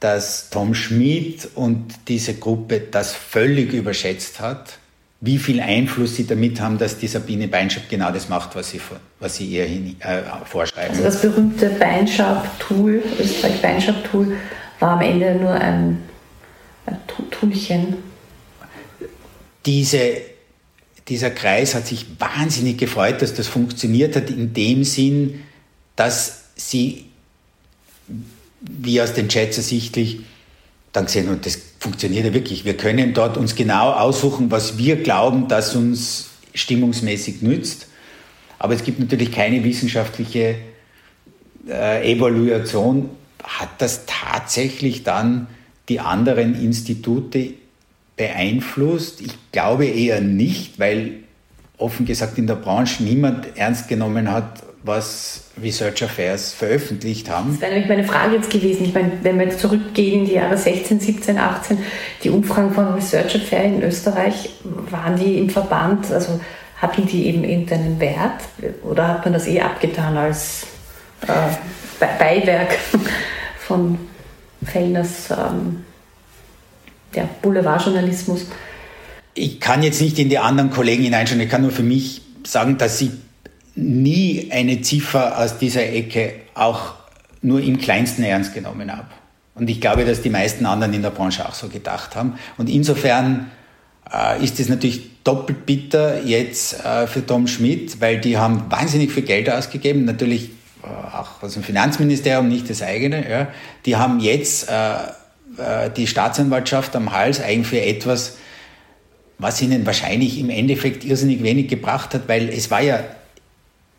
[0.00, 4.78] dass Tom Schmidt und diese Gruppe das völlig überschätzt hat,
[5.20, 8.80] wie viel Einfluss sie damit haben, dass die Sabine Beinschab genau das macht, was sie,
[9.18, 10.90] was sie ihr hin, äh, vorschreiben.
[10.90, 14.36] Also das berühmte Beinschab-Tool, Österreich Beinschab-Tool,
[14.78, 16.04] war am Ende nur ein,
[16.86, 16.98] ein
[17.32, 17.96] Toolchen.
[19.66, 20.18] Diese,
[21.08, 25.42] dieser Kreis hat sich wahnsinnig gefreut, dass das funktioniert hat, in dem Sinn,
[25.96, 27.06] dass sie,
[28.60, 30.20] wie aus den Chats ersichtlich,
[30.92, 32.64] dann gesehen, und das funktioniert ja wirklich.
[32.64, 37.86] Wir können dort uns genau aussuchen, was wir glauben, dass uns stimmungsmäßig nützt.
[38.58, 40.56] Aber es gibt natürlich keine wissenschaftliche
[41.68, 43.10] äh, Evaluation.
[43.42, 45.46] Hat das tatsächlich dann
[45.88, 47.54] die anderen Institute
[48.16, 49.20] beeinflusst?
[49.20, 51.20] Ich glaube eher nicht, weil
[51.76, 57.52] offen gesagt in der Branche niemand ernst genommen hat, was Research Affairs veröffentlicht haben.
[57.52, 58.86] Das wäre nämlich meine Frage jetzt gewesen.
[58.86, 61.78] Ich meine, wenn wir jetzt zurückgehen in die Jahre 16, 17, 18,
[62.24, 64.50] die Umfragen von Research Affairs in Österreich,
[64.90, 66.40] waren die im Verband, also
[66.76, 68.42] hatten die eben irgendeinen Wert
[68.82, 70.66] oder hat man das eh abgetan als
[71.22, 72.76] äh, Beiwerk
[73.58, 73.98] von
[74.64, 75.84] Fellners ähm,
[77.14, 78.46] ja, Boulevardjournalismus?
[79.34, 82.78] Ich kann jetzt nicht in die anderen Kollegen hineinschauen, ich kann nur für mich sagen,
[82.78, 83.12] dass sie
[83.78, 86.94] nie eine Ziffer aus dieser Ecke auch
[87.42, 89.08] nur im kleinsten ernst genommen habe.
[89.54, 92.38] Und ich glaube, dass die meisten anderen in der Branche auch so gedacht haben.
[92.56, 93.50] Und insofern
[94.12, 99.12] äh, ist es natürlich doppelt bitter jetzt äh, für Tom Schmidt, weil die haben wahnsinnig
[99.12, 100.50] viel Geld ausgegeben, natürlich
[100.82, 103.28] äh, auch aus dem Finanzministerium, nicht das eigene.
[103.28, 103.48] Ja.
[103.84, 104.94] Die haben jetzt äh,
[105.58, 108.36] äh, die Staatsanwaltschaft am Hals eigentlich für etwas,
[109.38, 113.00] was ihnen wahrscheinlich im Endeffekt irrsinnig wenig gebracht hat, weil es war ja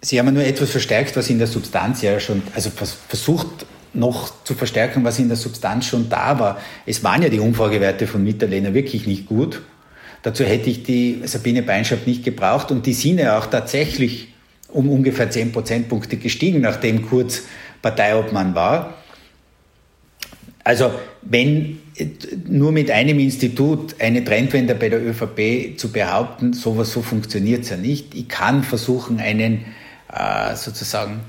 [0.02, 4.54] Sie haben nur etwas verstärkt, was in der Substanz ja schon, also versucht noch zu
[4.54, 6.60] verstärken, was in der Substanz schon da war.
[6.86, 9.62] Es waren ja die Umfragewerte von Mitterlehner wirklich nicht gut.
[10.22, 14.30] Dazu hätte ich die Sabine Beinschab nicht gebraucht und die sind ja auch tatsächlich
[14.70, 17.43] um ungefähr 10 Prozentpunkte gestiegen, nachdem Kurz
[17.82, 18.93] Parteiobmann war.
[20.64, 20.91] Also
[21.22, 21.80] wenn
[22.47, 27.70] nur mit einem Institut eine Trendwende bei der ÖVP zu behaupten, sowas so funktioniert es
[27.70, 28.14] ja nicht.
[28.14, 29.66] Ich kann versuchen, einen
[30.14, 31.22] äh, sozusagen,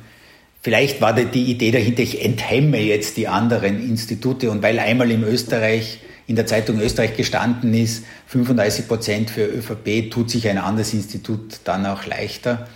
[0.63, 5.23] vielleicht war die Idee dahinter, ich enthemme jetzt die anderen Institute und weil einmal in
[5.23, 10.95] Österreich, in der Zeitung Österreich gestanden ist, 35 Prozent für ÖVP, tut sich ein anderes
[10.95, 12.69] Institut dann auch leichter.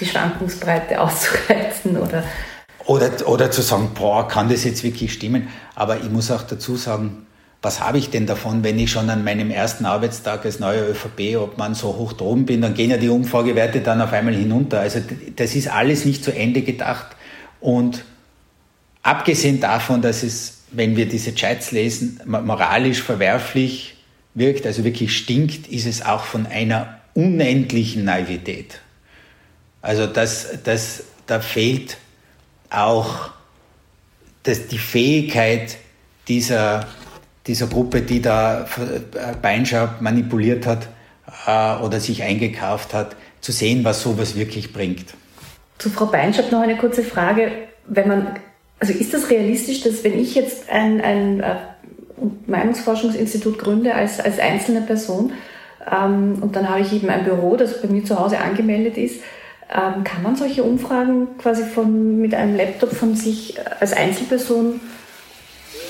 [0.00, 2.24] Die Schwankungsbreite auszureizen oder
[2.86, 5.48] oder, oder zu sagen, boah, kann das jetzt wirklich stimmen?
[5.74, 7.25] Aber ich muss auch dazu sagen,
[7.62, 11.36] was habe ich denn davon, wenn ich schon an meinem ersten Arbeitstag als neuer ÖVP,
[11.36, 14.80] ob man so hoch droben bin, dann gehen ja die Umfragewerte dann auf einmal hinunter.
[14.80, 15.00] Also
[15.34, 17.16] das ist alles nicht zu Ende gedacht.
[17.60, 18.04] Und
[19.02, 23.96] abgesehen davon, dass es, wenn wir diese Chats lesen, moralisch verwerflich
[24.34, 28.80] wirkt, also wirklich stinkt, ist es auch von einer unendlichen Naivität.
[29.80, 31.96] Also das, das, da fehlt
[32.70, 33.30] auch
[34.42, 35.78] das, die Fähigkeit
[36.28, 36.86] dieser
[37.46, 38.66] dieser Gruppe, die da
[39.40, 40.88] Beinschab manipuliert hat
[41.46, 45.14] äh, oder sich eingekauft hat, zu sehen, was sowas wirklich bringt.
[45.78, 47.52] Zu Frau Beinschab noch eine kurze Frage.
[47.86, 48.26] Wenn man,
[48.80, 51.54] also ist das realistisch, dass wenn ich jetzt ein, ein äh,
[52.46, 55.32] Meinungsforschungsinstitut gründe als, als einzelne Person
[55.90, 59.20] ähm, und dann habe ich eben ein Büro, das bei mir zu Hause angemeldet ist,
[59.70, 64.80] ähm, kann man solche Umfragen quasi von, mit einem Laptop von sich als Einzelperson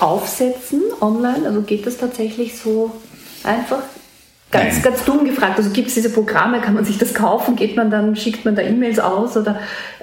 [0.01, 1.45] aufsetzen online?
[1.45, 2.91] Also geht das tatsächlich so
[3.43, 3.83] einfach?
[4.51, 4.83] Ganz, Nein.
[4.83, 5.57] ganz dumm gefragt.
[5.57, 7.55] Also gibt es diese Programme, kann man sich das kaufen?
[7.55, 9.35] Geht man dann, schickt man da E-Mails aus?
[9.35, 9.59] Oder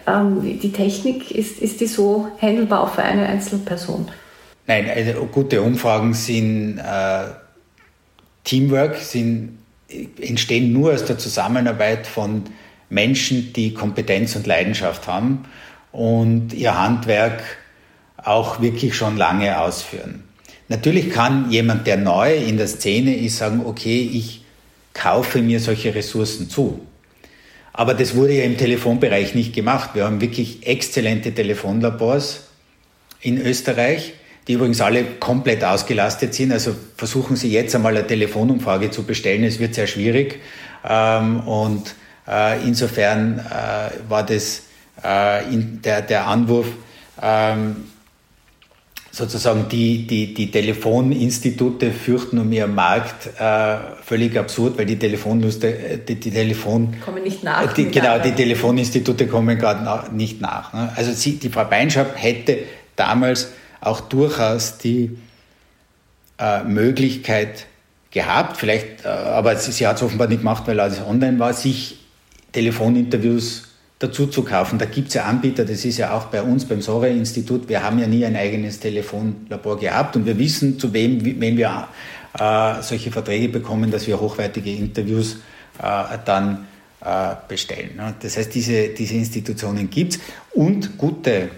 [0.07, 4.11] ähm, die Technik, ist, ist die so handelbar auch für eine einzelne Person?
[4.67, 7.25] Nein, also gute Umfragen sind äh,
[8.45, 9.59] Teamwork, sind,
[10.21, 12.45] entstehen nur aus der Zusammenarbeit von
[12.91, 15.45] Menschen, die Kompetenz und Leidenschaft haben
[15.93, 17.43] und ihr Handwerk
[18.25, 20.25] auch wirklich schon lange ausführen.
[20.69, 24.43] Natürlich kann jemand, der neu in der Szene ist, sagen, okay, ich
[24.95, 26.81] kaufe mir solche Ressourcen zu.
[27.73, 29.91] Aber das wurde ja im Telefonbereich nicht gemacht.
[29.95, 32.45] Wir haben wirklich exzellente Telefonlabors
[33.21, 34.15] in Österreich,
[34.47, 36.53] die übrigens alle komplett ausgelastet sind.
[36.53, 39.43] Also versuchen Sie jetzt einmal eine Telefonumfrage zu bestellen.
[39.43, 40.41] Es wird sehr schwierig.
[40.89, 41.95] Ähm, und
[42.29, 44.63] äh, insofern äh, war das
[45.03, 46.67] äh, der, Anwurf,
[47.21, 47.77] ähm,
[49.15, 55.63] sozusagen die, die, die Telefoninstitute fürchten um ihren Markt äh, völlig absurd, weil die Telefonlust,
[55.63, 56.97] äh, die, die Telefon...
[57.05, 57.73] Kommen nicht nach.
[57.75, 60.73] Die, genau, die Telefoninstitute kommen gerade nicht nach.
[60.73, 60.93] Ne?
[60.97, 62.59] Also sie, die Frau Beinschab hätte
[62.97, 65.17] damals auch durchaus die
[66.39, 67.67] äh, Möglichkeit
[68.11, 71.53] gehabt, vielleicht, äh, aber sie, sie hat es offenbar nicht gemacht, weil alles online war,
[71.53, 72.01] sich
[72.51, 73.74] Telefoninterviews
[74.05, 74.79] dazu zu kaufen.
[74.79, 77.99] Da gibt es ja Anbieter, das ist ja auch bei uns beim Sore-Institut, wir haben
[77.99, 81.89] ja nie ein eigenes Telefonlabor gehabt und wir wissen, zu wem, wenn wir
[82.39, 85.39] äh, solche Verträge bekommen, dass wir hochwertige Interviews
[85.83, 86.67] äh, dann
[87.01, 87.97] äh, bestellen.
[87.97, 88.15] Ne?
[88.21, 90.21] Das heißt, diese, diese Institutionen gibt es
[90.53, 91.51] und gute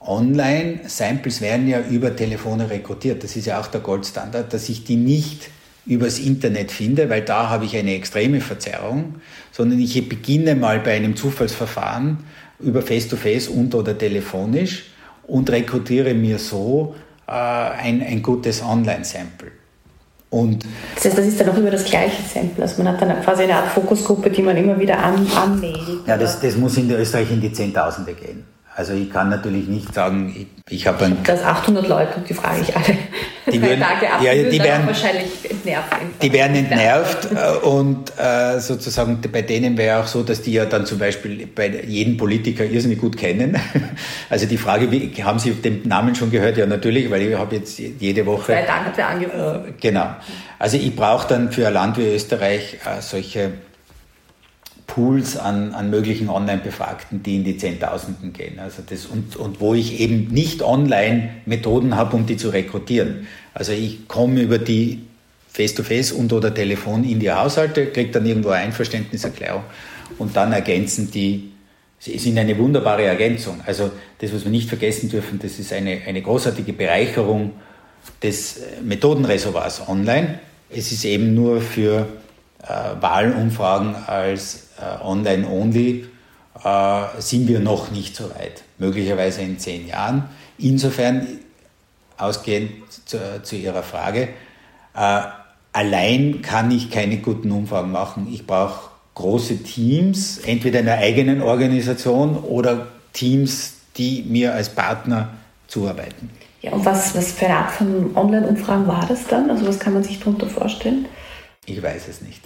[0.00, 3.22] Online-Samples werden ja über Telefone rekrutiert.
[3.22, 5.50] Das ist ja auch der Goldstandard, dass ich die nicht
[5.86, 9.16] übers Internet finde, weil da habe ich eine extreme Verzerrung,
[9.60, 12.16] sondern ich beginne mal bei einem Zufallsverfahren
[12.60, 14.84] über Face-to-Face -face und oder telefonisch
[15.24, 16.94] und rekrutiere mir so
[17.28, 19.50] äh, ein, ein gutes Online-Sample.
[20.30, 22.62] Und das heißt, das ist dann auch immer das gleiche Sample.
[22.62, 26.06] Also man hat dann quasi eine Art Fokusgruppe, die man immer wieder an, anmeldet.
[26.06, 28.44] Ja, das, das muss in Österreich in die Zehntausende gehen.
[28.80, 31.18] Also ich kann natürlich nicht sagen, ich, ich habe ein...
[31.22, 32.96] Das 800 Leute die frage ich alle.
[33.52, 35.92] Die ab, ja, die werden wahrscheinlich entnervt.
[36.22, 40.64] Die werden entnervt äh, und äh, sozusagen bei denen wäre auch so, dass die ja
[40.64, 43.60] dann zum Beispiel bei jedem Politiker irrsinnig gut kennen.
[44.30, 46.56] Also die Frage, wie, haben Sie den Namen schon gehört?
[46.56, 48.52] Ja, natürlich, weil ich habe jetzt jede Woche...
[48.52, 49.68] Zwei Tage hat er angerufen.
[49.68, 50.06] Äh, genau.
[50.58, 53.50] Also ich brauche dann für ein Land wie Österreich äh, solche
[54.90, 58.58] Pools an, an möglichen Online-Befragten, die in die Zehntausenden gehen.
[58.58, 63.28] Also das, und, und wo ich eben nicht online Methoden habe, um die zu rekrutieren.
[63.54, 65.00] Also ich komme über die
[65.52, 69.62] Face-to-Face -face und oder Telefon in die Haushalte, kriege dann irgendwo Einverständniserklärung
[70.18, 71.52] und dann ergänzen die,
[72.00, 73.60] sie sind eine wunderbare Ergänzung.
[73.64, 77.52] Also das, was wir nicht vergessen dürfen, das ist eine, eine großartige Bereicherung
[78.22, 80.40] des Methodenreservoirs online.
[80.68, 82.08] Es ist eben nur für
[82.62, 84.69] äh, Wahlumfragen als äh,
[85.02, 86.06] online-only
[86.62, 88.64] äh, sind wir noch nicht so weit.
[88.78, 90.24] Möglicherweise in zehn Jahren.
[90.58, 91.26] Insofern,
[92.16, 92.70] ausgehend
[93.06, 94.28] zu, zu Ihrer Frage,
[94.94, 95.22] äh,
[95.72, 98.28] allein kann ich keine guten Umfragen machen.
[98.32, 105.30] Ich brauche große Teams, entweder in der eigenen Organisation oder Teams, die mir als Partner
[105.66, 106.30] zuarbeiten.
[106.62, 109.50] Ja, und was, was für eine Art von Online-Umfragen war das dann?
[109.50, 111.06] Also was kann man sich darunter vorstellen?
[111.64, 112.42] Ich weiß es nicht.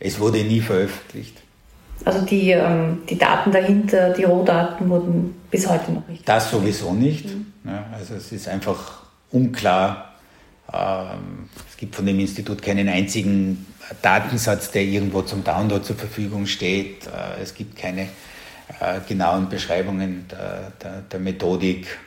[0.00, 1.36] Es wurde nie veröffentlicht.
[2.04, 6.26] Also die, ähm, die Daten dahinter, die Rohdaten wurden bis heute noch nicht.
[6.26, 7.26] Das sowieso nicht.
[7.26, 7.46] Mhm.
[7.64, 10.14] Ja, also es ist einfach unklar.
[10.72, 13.66] Ähm, es gibt von dem Institut keinen einzigen
[14.00, 17.06] Datensatz, der irgendwo zum Download zur Verfügung steht.
[17.06, 18.08] Äh, es gibt keine
[18.80, 21.98] äh, genauen Beschreibungen der, der, der Methodik.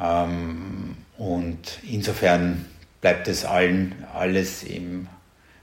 [0.00, 2.64] Ähm, und insofern
[3.00, 5.06] bleibt es allen alles im,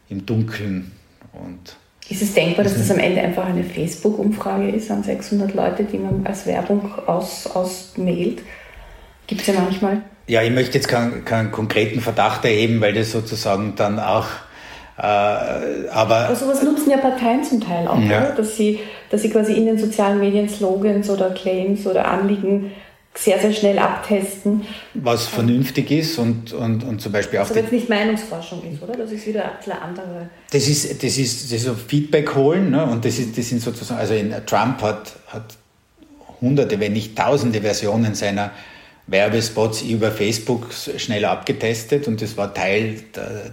[0.08, 0.94] im Dunkeln
[1.34, 1.76] und
[2.10, 5.98] ist es denkbar, dass das am Ende einfach eine Facebook-Umfrage ist an 600 Leute, die
[5.98, 8.42] man als Werbung aus, ausmailt?
[9.28, 10.02] Gibt es ja manchmal.
[10.28, 14.26] Ja, ich möchte jetzt keinen, keinen konkreten Verdacht erheben, weil das sozusagen dann auch
[14.98, 15.04] äh,
[15.90, 18.32] aber, aber sowas nutzen ja Parteien zum Teil auch, ja.
[18.32, 18.80] dass, sie,
[19.10, 22.72] dass sie quasi in den sozialen Medien Slogans oder Claims oder Anliegen
[23.14, 24.66] sehr, sehr schnell abtesten.
[24.94, 27.44] Was vernünftig ist und, und, und zum Beispiel auch.
[27.44, 28.98] Was aber jetzt nicht Meinungsforschung ist, oder?
[28.98, 30.30] Das ist wieder eine andere.
[30.52, 32.86] Das ist, das ist, das ist so Feedback holen ne?
[32.86, 35.58] und das, ist, das sind sozusagen, also in, Trump hat, hat
[36.40, 38.52] hunderte, wenn nicht tausende Versionen seiner
[39.08, 42.96] Werbespots über Facebook schnell abgetestet und das war Teil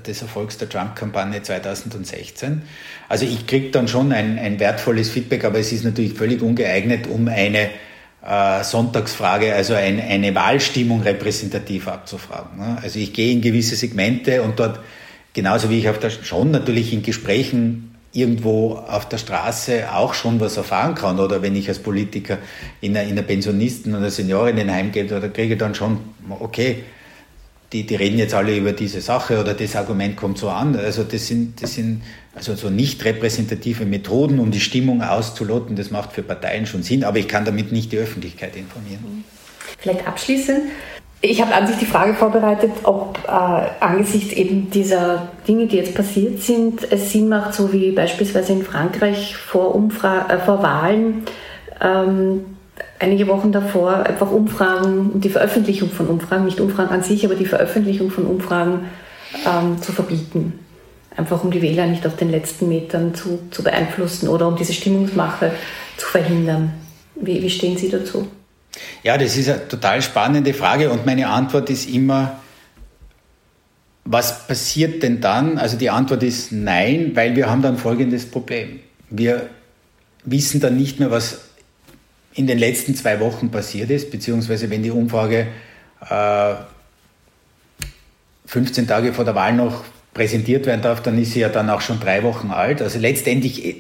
[0.07, 2.63] des Erfolgs der Trump-Kampagne 2016.
[3.09, 7.09] Also ich kriege dann schon ein, ein wertvolles Feedback, aber es ist natürlich völlig ungeeignet,
[7.09, 7.71] um eine
[8.21, 12.59] Sonntagsfrage, also ein, eine Wahlstimmung repräsentativ abzufragen.
[12.59, 12.79] Ne?
[12.83, 14.81] Also ich gehe in gewisse Segmente und dort,
[15.35, 20.41] genauso wie ich auf der, schon natürlich in Gesprächen irgendwo auf der Straße auch schon
[20.41, 22.39] was erfahren kann oder wenn ich als Politiker
[22.81, 25.99] in einer, in einer Pensionisten- oder Seniorinnenheim gehe, da kriege ich dann schon,
[26.41, 26.83] okay,
[27.73, 30.77] die, die reden jetzt alle über diese Sache oder das Argument kommt so an.
[30.77, 32.03] Also das sind, das sind
[32.35, 35.77] also so nicht repräsentative Methoden, um die Stimmung auszuloten.
[35.77, 39.25] Das macht für Parteien schon Sinn, aber ich kann damit nicht die Öffentlichkeit informieren.
[39.79, 40.63] Vielleicht abschließend.
[41.21, 45.95] Ich habe an sich die Frage vorbereitet, ob äh, angesichts eben dieser Dinge, die jetzt
[45.95, 51.25] passiert sind, es Sinn macht, so wie beispielsweise in Frankreich vor, Umfra äh, vor Wahlen,
[51.81, 52.45] ähm,
[52.99, 57.35] einige Wochen davor einfach Umfragen und die Veröffentlichung von Umfragen, nicht Umfragen an sich, aber
[57.35, 58.87] die Veröffentlichung von Umfragen
[59.47, 60.59] ähm, zu verbieten.
[61.17, 64.73] Einfach um die Wähler nicht auf den letzten Metern zu, zu beeinflussen oder um diese
[64.73, 65.53] Stimmungsmache
[65.97, 66.75] zu verhindern.
[67.17, 68.29] Wie, wie stehen Sie dazu?
[69.03, 72.39] Ja, das ist eine total spannende Frage und meine Antwort ist immer,
[74.05, 75.59] was passiert denn dann?
[75.59, 78.81] Also die Antwort ist nein, weil wir haben dann folgendes Problem.
[79.11, 79.49] Wir
[80.25, 81.48] wissen dann nicht mehr, was
[82.39, 85.49] in den letzten zwei Wochen passiert ist, beziehungsweise wenn die Umfrage
[86.09, 86.55] äh,
[88.47, 89.85] 15 Tage vor der Wahl noch
[90.15, 92.81] präsentiert werden darf, dann ist sie ja dann auch schon drei Wochen alt.
[92.81, 93.75] Also letztendlich äh,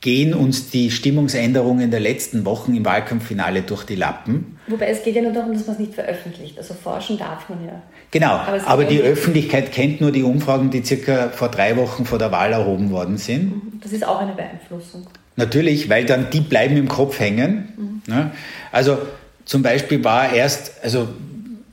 [0.00, 4.58] gehen uns die Stimmungsänderungen der letzten Wochen im Wahlkampffinale durch die Lappen.
[4.66, 6.56] Wobei es geht ja nur darum, dass man es nicht veröffentlicht.
[6.56, 7.82] Also forschen darf man ja.
[8.10, 12.18] Genau, aber, aber die Öffentlichkeit kennt nur die Umfragen, die circa vor drei Wochen vor
[12.18, 13.50] der Wahl erhoben worden sind.
[13.50, 13.80] Mhm.
[13.82, 15.06] Das ist auch eine Beeinflussung.
[15.38, 18.02] Natürlich, weil dann die bleiben im Kopf hängen.
[18.06, 18.12] Mhm.
[18.12, 18.30] Ja,
[18.72, 18.98] also
[19.44, 21.08] zum Beispiel war erst, also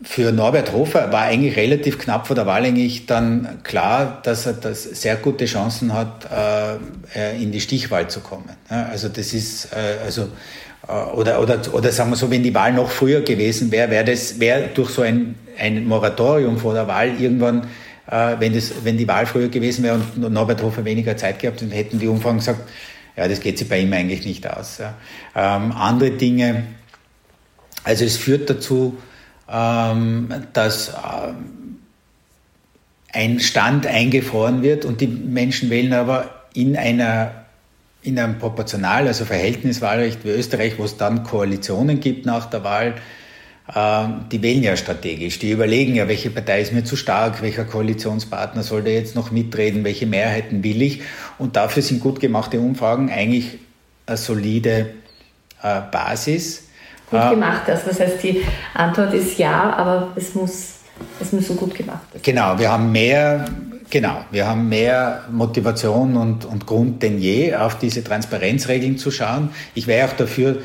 [0.03, 4.53] für Norbert Hofer war eigentlich relativ knapp vor der Wahl eigentlich dann klar, dass er
[4.53, 8.49] das sehr gute Chancen hat, äh, in die Stichwahl zu kommen.
[8.69, 10.27] Ja, also das ist, äh, also
[10.87, 14.05] äh, oder, oder, oder sagen wir so, wenn die Wahl noch früher gewesen wäre, wäre
[14.05, 17.67] das wäre durch so ein ein Moratorium vor der Wahl irgendwann,
[18.09, 21.61] äh, wenn, das, wenn die Wahl früher gewesen wäre und Norbert Hofer weniger Zeit gehabt,
[21.61, 22.61] dann hätten die Umfragen gesagt,
[23.15, 24.79] ja, das geht sich bei ihm eigentlich nicht aus.
[24.79, 24.95] Ja.
[25.35, 26.63] Ähm, andere Dinge,
[27.83, 28.97] also es führt dazu,
[29.49, 31.77] ähm, dass ähm,
[33.13, 37.45] ein Stand eingefroren wird und die Menschen wählen aber in einer
[38.01, 42.95] in einem Proportional, also Verhältniswahlrecht wie Österreich, wo es dann Koalitionen gibt nach der Wahl,
[43.67, 45.39] die wählen ja strategisch.
[45.39, 49.31] Die überlegen ja, welche Partei ist mir zu stark, welcher Koalitionspartner soll da jetzt noch
[49.31, 51.01] mitreden, welche Mehrheiten will ich.
[51.39, 53.57] Und dafür sind gut gemachte Umfragen eigentlich
[54.05, 54.93] eine solide
[55.63, 56.67] äh, Basis.
[57.09, 58.43] Gut äh, gemacht, also das heißt, die
[58.75, 60.75] Antwort ist ja, aber es muss,
[61.19, 62.21] es muss so gut gemacht sein.
[62.23, 63.45] Genau, wir haben mehr
[63.89, 69.49] Genau, wir haben mehr Motivation und, und Grund denn je, auf diese Transparenzregeln zu schauen.
[69.75, 70.57] Ich wäre auch dafür,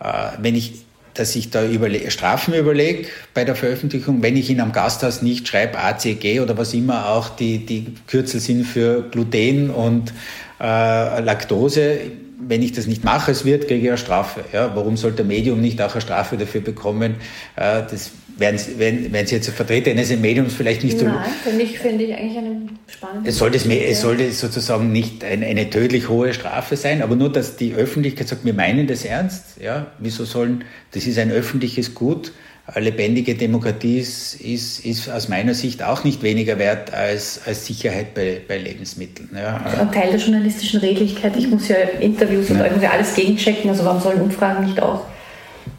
[0.00, 0.04] äh,
[0.38, 0.84] wenn ich,
[1.14, 5.48] dass ich da überle Strafen überlege bei der Veröffentlichung, wenn ich in einem Gasthaus nicht
[5.48, 10.12] schreibe ACG oder was immer auch die, die Kürzel sind für Gluten und
[10.60, 11.98] äh, Laktose.
[12.46, 14.44] Wenn ich das nicht mache, es wird, kriege ich eine Strafe.
[14.52, 17.14] Ja, warum sollte Medium nicht auch eine Strafe dafür bekommen?
[17.56, 21.06] Äh, das werden Sie, wenn, wenn Sie jetzt Vertreter eines Mediums vielleicht nicht so.
[21.06, 23.26] Nein, finde ich, finde ich eigentlich einen spannenden.
[23.26, 27.56] Es sollte, es sollte sozusagen nicht eine, eine, tödlich hohe Strafe sein, aber nur, dass
[27.56, 29.60] die Öffentlichkeit sagt, wir meinen das ernst.
[29.62, 32.32] Ja, wieso sollen, das ist ein öffentliches Gut.
[32.66, 37.66] Eine lebendige Demokratie ist, ist, ist aus meiner Sicht auch nicht weniger wert als, als
[37.66, 39.28] Sicherheit bei, bei Lebensmitteln.
[39.34, 39.56] Ja.
[39.78, 41.36] Ein Teil der journalistischen Redlichkeit.
[41.36, 42.64] Ich muss ja Interviews und ja.
[42.64, 43.68] irgendwie alles gegenchecken.
[43.68, 45.04] Also warum sollen Umfragen nicht auch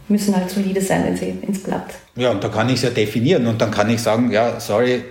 [0.07, 1.93] müssen halt solide sein, wenn sie ins Blatt.
[2.15, 5.03] Ja, und da kann ich es ja definieren und dann kann ich sagen, ja, sorry,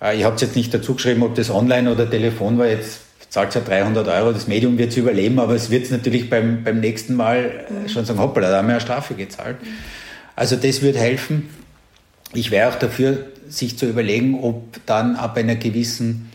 [0.00, 3.00] äh, ich habe es jetzt nicht dazu geschrieben, ob das online oder Telefon war, jetzt
[3.28, 6.64] zahlt ja 300 Euro, das Medium wird es überleben, aber es wird es natürlich beim,
[6.64, 7.88] beim nächsten Mal mhm.
[7.88, 9.56] schon sagen, hoppala, da haben wir eine Strafe gezahlt.
[10.34, 11.50] Also das wird helfen.
[12.32, 16.30] Ich wäre auch dafür, sich zu überlegen, ob dann ab einer gewissen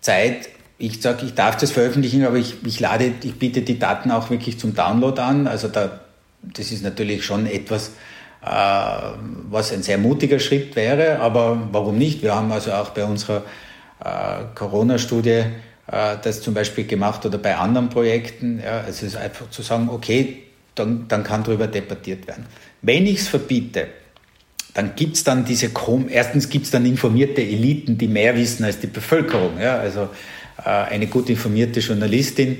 [0.00, 4.10] Zeit ich sage, ich darf das veröffentlichen, aber ich, ich lade, ich biete die Daten
[4.10, 5.46] auch wirklich zum Download an.
[5.46, 6.00] Also da
[6.52, 7.92] das ist natürlich schon etwas,
[8.44, 8.48] äh,
[9.50, 12.22] was ein sehr mutiger Schritt wäre, aber warum nicht?
[12.22, 13.42] Wir haben also auch bei unserer
[14.04, 15.44] äh, Corona-Studie
[15.86, 18.60] äh, das zum Beispiel gemacht oder bei anderen Projekten.
[18.64, 20.42] Ja, es ist einfach zu sagen, okay,
[20.74, 22.46] dann, dann kann darüber debattiert werden.
[22.82, 23.88] Wenn ich es verbiete,
[24.74, 25.70] dann gibt es dann diese,
[26.08, 29.60] erstens gibt es dann informierte Eliten, die mehr wissen als die Bevölkerung.
[29.60, 29.78] Ja?
[29.78, 30.08] Also
[30.58, 32.58] äh, eine gut informierte Journalistin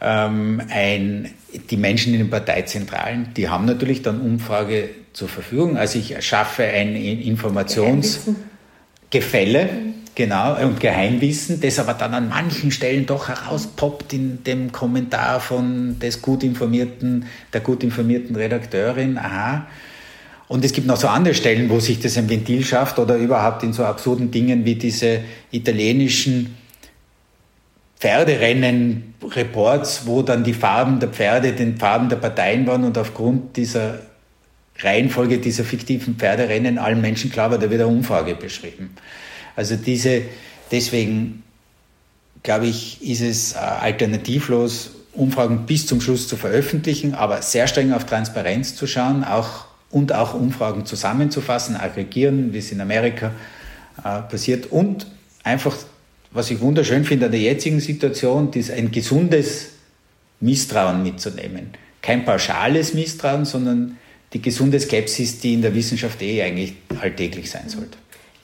[0.00, 5.76] ähm, ein, die Menschen in den Parteizentralen, die haben natürlich dann Umfrage zur Verfügung.
[5.76, 9.68] Also ich schaffe ein Informationsgefälle,
[10.14, 15.98] genau, und Geheimwissen, das aber dann an manchen Stellen doch herauspoppt in dem Kommentar von
[15.98, 19.18] des gut informierten, der gut informierten Redakteurin.
[19.18, 19.66] Aha.
[20.48, 23.64] Und es gibt noch so andere Stellen, wo sich das ein Ventil schafft oder überhaupt
[23.64, 26.54] in so absurden Dingen wie diese italienischen
[27.98, 34.00] Pferderennen-Reports, wo dann die Farben der Pferde den Farben der Parteien waren und aufgrund dieser
[34.78, 38.94] Reihenfolge dieser fiktiven Pferderennen allen Menschen klar war, da wird eine Umfrage beschrieben.
[39.54, 40.22] Also diese,
[40.70, 41.42] deswegen
[42.42, 47.92] glaube ich, ist es äh, alternativlos, Umfragen bis zum Schluss zu veröffentlichen, aber sehr streng
[47.92, 53.32] auf Transparenz zu schauen auch, und auch Umfragen zusammenzufassen, aggregieren, wie es in Amerika
[54.04, 55.06] äh, passiert und
[55.42, 55.74] einfach
[56.30, 59.70] was ich wunderschön finde an der jetzigen Situation, ist ein gesundes
[60.40, 61.70] Misstrauen mitzunehmen.
[62.02, 63.98] Kein pauschales Misstrauen, sondern
[64.32, 67.96] die gesunde Skepsis, die in der Wissenschaft eh eigentlich alltäglich sein sollte.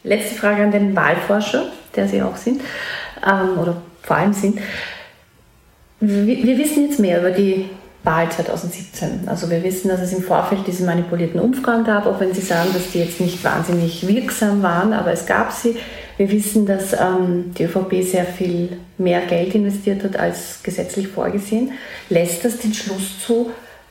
[0.04, 2.60] Letzte Frage an den Wahlforscher, der Sie auch sind,
[3.24, 4.58] ähm, oder vor allem sind.
[6.00, 7.68] Wir, wir wissen jetzt mehr über die
[8.04, 9.28] Wahl 2017.
[9.28, 12.70] Also wir wissen, dass es im Vorfeld diese manipulierten Umfragen gab, auch wenn Sie sagen,
[12.72, 15.76] dass die jetzt nicht wahnsinnig wirksam waren, aber es gab sie.
[16.16, 21.72] Wir wissen, dass ähm, die ÖVP sehr viel mehr Geld investiert hat als gesetzlich vorgesehen.
[22.08, 23.50] Lässt das den Schluss zu,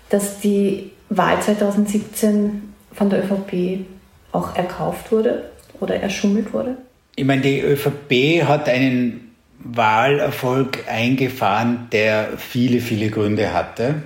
[0.10, 3.86] dass die Wahl 2017 von der ÖVP
[4.32, 5.50] auch erkauft wurde
[5.80, 6.78] oder erschummelt wurde?
[7.16, 14.02] Ich meine, die ÖVP hat einen Wahlerfolg eingefahren, der viele, viele Gründe hatte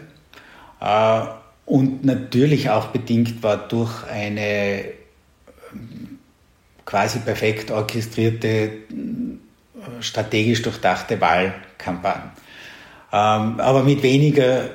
[0.81, 1.21] äh,
[1.65, 4.83] und natürlich auch bedingt war durch eine
[6.85, 8.71] quasi perfekt orchestrierte,
[9.99, 12.31] strategisch durchdachte Wahlkampagne.
[13.11, 14.69] Ähm, aber mit weniger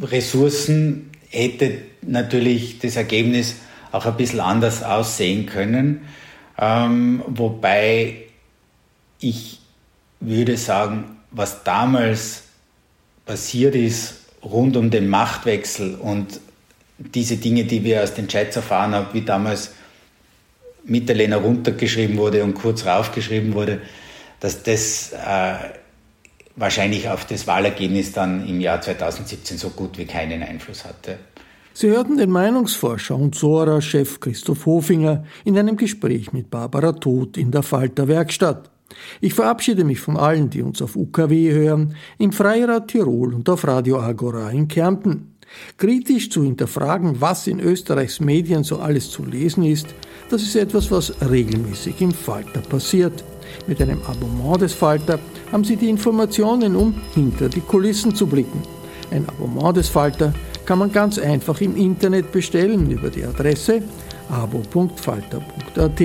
[0.00, 3.56] Ressourcen hätte natürlich das Ergebnis
[3.92, 6.06] auch ein bisschen anders aussehen können,
[6.58, 8.26] ähm, wobei
[9.20, 9.60] ich
[10.20, 12.44] würde sagen, was damals
[13.24, 16.40] passiert ist rund um den Machtwechsel und
[16.98, 19.72] diese Dinge, die wir aus den Chats erfahren haben, wie damals
[20.86, 23.80] Mitterlehner runtergeschrieben wurde und kurz raufgeschrieben wurde,
[24.40, 25.54] dass das äh,
[26.56, 31.18] wahrscheinlich auf das Wahlergebnis dann im Jahr 2017 so gut wie keinen Einfluss hatte.
[31.74, 37.50] Sie hörten den Meinungsforscher und Sora-Chef Christoph Hofinger in einem Gespräch mit Barbara Todt in
[37.50, 38.70] der Falter Werkstatt.
[39.20, 43.66] Ich verabschiede mich von allen, die uns auf UKW hören, im Freirad Tirol und auf
[43.66, 45.35] Radio Agora in Kärnten.
[45.76, 49.86] Kritisch zu hinterfragen, was in Österreichs Medien so alles zu lesen ist,
[50.30, 53.24] das ist etwas, was regelmäßig im Falter passiert.
[53.66, 55.18] Mit einem Abonnement des Falter
[55.52, 58.62] haben Sie die Informationen, um hinter die Kulissen zu blicken.
[59.10, 60.34] Ein Abonnement des Falter
[60.64, 63.82] kann man ganz einfach im Internet bestellen über die Adresse
[64.28, 66.02] abo.falter.at.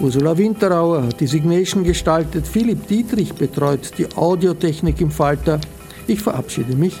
[0.00, 5.60] Ursula Winterauer hat die Signation gestaltet, Philipp Dietrich betreut die Audiotechnik im Falter.
[6.06, 7.00] Ich verabschiede mich